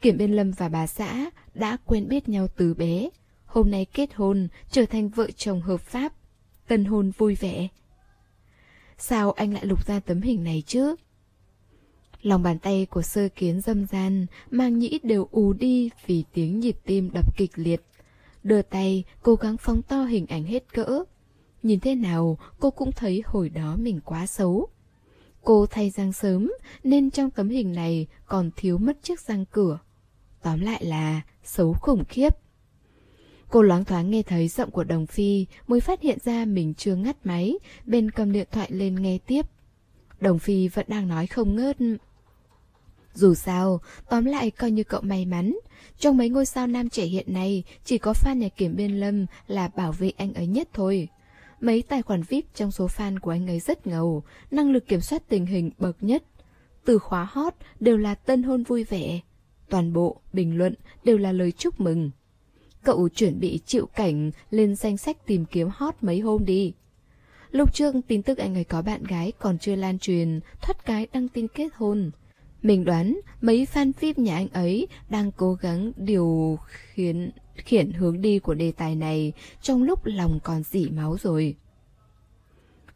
[0.00, 3.08] Kiểm Biên Lâm và bà xã đã quen biết nhau từ bé,
[3.46, 6.12] hôm nay kết hôn, trở thành vợ chồng hợp pháp,
[6.66, 7.68] tân hôn vui vẻ.
[8.98, 10.94] Sao anh lại lục ra tấm hình này chứ?
[12.22, 16.60] Lòng bàn tay của sơ kiến dâm gian, mang nhĩ đều ù đi vì tiếng
[16.60, 17.82] nhịp tim đập kịch liệt.
[18.42, 21.04] Đưa tay, cố gắng phóng to hình ảnh hết cỡ.
[21.62, 24.68] Nhìn thế nào, cô cũng thấy hồi đó mình quá xấu.
[25.46, 26.52] Cô thay răng sớm,
[26.84, 29.78] nên trong tấm hình này còn thiếu mất chiếc răng cửa.
[30.42, 32.36] Tóm lại là xấu khủng khiếp.
[33.50, 36.94] Cô loáng thoáng nghe thấy giọng của Đồng Phi mới phát hiện ra mình chưa
[36.94, 39.46] ngắt máy, bên cầm điện thoại lên nghe tiếp.
[40.20, 41.76] Đồng Phi vẫn đang nói không ngớt.
[43.14, 43.80] Dù sao,
[44.10, 45.56] tóm lại coi như cậu may mắn.
[45.98, 49.26] Trong mấy ngôi sao nam trẻ hiện nay, chỉ có fan nhà kiểm biên lâm
[49.46, 51.08] là bảo vệ anh ấy nhất thôi.
[51.60, 55.00] Mấy tài khoản VIP trong số fan của anh ấy rất ngầu, năng lực kiểm
[55.00, 56.24] soát tình hình bậc nhất.
[56.84, 59.20] Từ khóa hot đều là tân hôn vui vẻ.
[59.68, 62.10] Toàn bộ, bình luận đều là lời chúc mừng.
[62.84, 66.72] Cậu chuẩn bị chịu cảnh lên danh sách tìm kiếm hot mấy hôm đi.
[67.50, 71.06] Lúc trước tin tức anh ấy có bạn gái còn chưa lan truyền, thoát cái
[71.12, 72.10] đăng tin kết hôn.
[72.62, 77.30] Mình đoán mấy fan VIP nhà anh ấy đang cố gắng điều khiến
[77.64, 79.32] khiển hướng đi của đề tài này
[79.62, 81.56] trong lúc lòng còn dỉ máu rồi.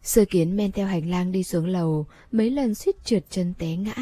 [0.03, 3.77] Sơ kiến men theo hành lang đi xuống lầu, mấy lần suýt trượt chân té
[3.77, 3.95] ngã.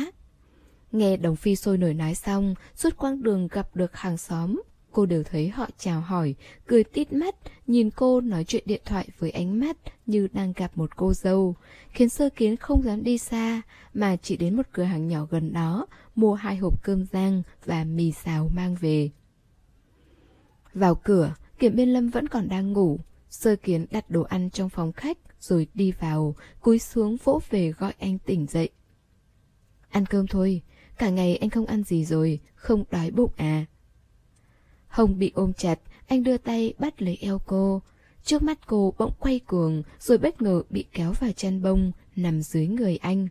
[0.93, 5.07] Nghe đồng phi sôi nổi nói xong, suốt quãng đường gặp được hàng xóm, cô
[5.07, 6.35] đều thấy họ chào hỏi,
[6.67, 7.35] cười tít mắt,
[7.67, 9.77] nhìn cô nói chuyện điện thoại với ánh mắt
[10.07, 11.55] như đang gặp một cô dâu,
[11.91, 13.62] khiến sơ kiến không dám đi xa,
[13.95, 17.85] mà chỉ đến một cửa hàng nhỏ gần đó, mua hai hộp cơm rang và
[17.85, 19.11] mì xào mang về.
[20.79, 22.99] Vào cửa, Kiểm Biên Lâm vẫn còn đang ngủ,
[23.31, 27.73] sơ kiến đặt đồ ăn trong phòng khách rồi đi vào, cúi xuống vỗ về
[27.73, 28.69] gọi anh tỉnh dậy.
[29.89, 30.63] Ăn cơm thôi,
[30.99, 33.65] cả ngày anh không ăn gì rồi, không đói bụng à.
[34.89, 37.83] Hồng bị ôm chặt, anh đưa tay bắt lấy eo cô.
[38.23, 42.43] Trước mắt cô bỗng quay cuồng, rồi bất ngờ bị kéo vào chăn bông, nằm
[42.43, 43.29] dưới người anh.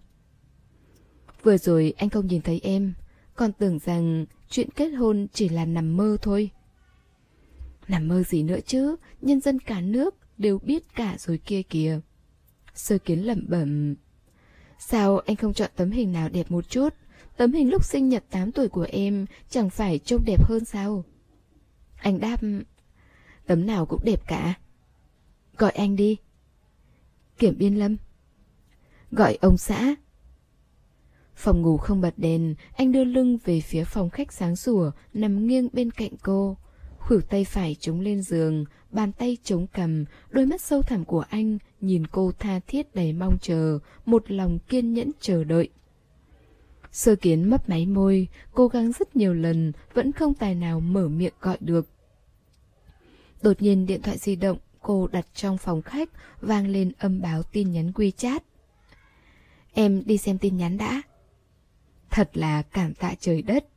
[1.43, 2.93] Vừa rồi anh không nhìn thấy em,
[3.35, 6.51] còn tưởng rằng chuyện kết hôn chỉ là nằm mơ thôi.
[7.87, 11.99] Nằm mơ gì nữa chứ, nhân dân cả nước đều biết cả rồi kia kìa.
[12.75, 13.95] Sơ kiến lẩm bẩm.
[14.79, 16.93] Sao anh không chọn tấm hình nào đẹp một chút?
[17.37, 21.03] Tấm hình lúc sinh nhật 8 tuổi của em chẳng phải trông đẹp hơn sao?
[21.95, 22.37] Anh đáp
[23.45, 24.53] Tấm nào cũng đẹp cả
[25.57, 26.17] Gọi anh đi
[27.37, 27.97] Kiểm biên lâm
[29.11, 29.95] Gọi ông xã
[31.35, 35.47] Phòng ngủ không bật đèn Anh đưa lưng về phía phòng khách sáng sủa Nằm
[35.47, 36.57] nghiêng bên cạnh cô
[37.07, 41.25] Khuỷu tay phải chống lên giường Bàn tay chống cầm Đôi mắt sâu thẳm của
[41.29, 45.69] anh Nhìn cô tha thiết đầy mong chờ Một lòng kiên nhẫn chờ đợi
[46.91, 51.07] Sơ kiến mấp máy môi, cố gắng rất nhiều lần, vẫn không tài nào mở
[51.07, 51.87] miệng gọi được.
[53.41, 56.09] Đột nhiên điện thoại di động cô đặt trong phòng khách
[56.41, 58.39] vang lên âm báo tin nhắn WeChat.
[59.73, 61.01] Em đi xem tin nhắn đã.
[62.09, 63.67] Thật là cảm tạ trời đất.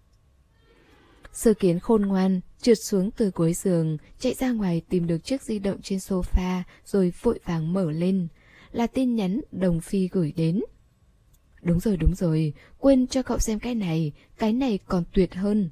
[1.32, 5.42] Sơ kiến khôn ngoan, trượt xuống từ cuối giường, chạy ra ngoài tìm được chiếc
[5.42, 8.28] di động trên sofa rồi vội vàng mở lên.
[8.72, 10.60] Là tin nhắn Đồng Phi gửi đến.
[11.62, 15.70] Đúng rồi, đúng rồi, quên cho cậu xem cái này, cái này còn tuyệt hơn.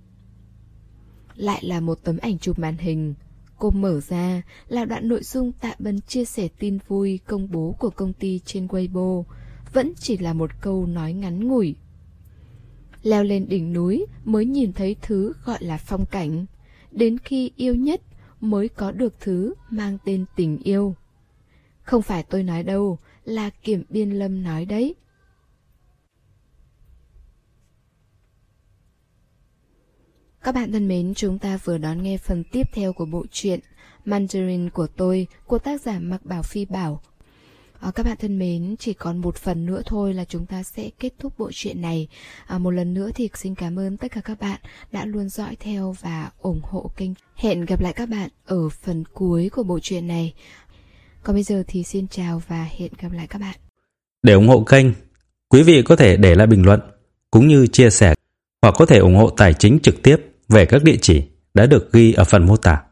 [1.34, 3.14] Lại là một tấm ảnh chụp màn hình.
[3.58, 7.74] Cô mở ra là đoạn nội dung Tạ Bân chia sẻ tin vui công bố
[7.78, 9.24] của công ty trên Weibo.
[9.72, 11.76] Vẫn chỉ là một câu nói ngắn ngủi.
[13.02, 16.46] Leo lên đỉnh núi mới nhìn thấy thứ gọi là phong cảnh.
[16.90, 18.00] Đến khi yêu nhất
[18.40, 20.94] mới có được thứ mang tên tình yêu.
[21.82, 24.94] Không phải tôi nói đâu, là Kiểm Biên Lâm nói đấy.
[30.42, 33.60] Các bạn thân mến, chúng ta vừa đón nghe phần tiếp theo của bộ truyện
[34.04, 37.00] Mandarin của tôi của tác giả Mạc Bảo Phi Bảo.
[37.80, 40.90] À, các bạn thân mến, chỉ còn một phần nữa thôi là chúng ta sẽ
[40.98, 42.08] kết thúc bộ truyện này.
[42.46, 44.60] À, một lần nữa thì xin cảm ơn tất cả các bạn
[44.92, 47.10] đã luôn dõi theo và ủng hộ kênh.
[47.34, 50.34] Hẹn gặp lại các bạn ở phần cuối của bộ truyện này.
[51.22, 53.56] Còn bây giờ thì xin chào và hẹn gặp lại các bạn.
[54.22, 54.86] Để ủng hộ kênh,
[55.48, 56.80] quý vị có thể để lại bình luận
[57.30, 58.14] cũng như chia sẻ
[58.62, 60.16] hoặc có thể ủng hộ tài chính trực tiếp
[60.48, 61.22] về các địa chỉ
[61.54, 62.82] đã được ghi ở phần mô tả.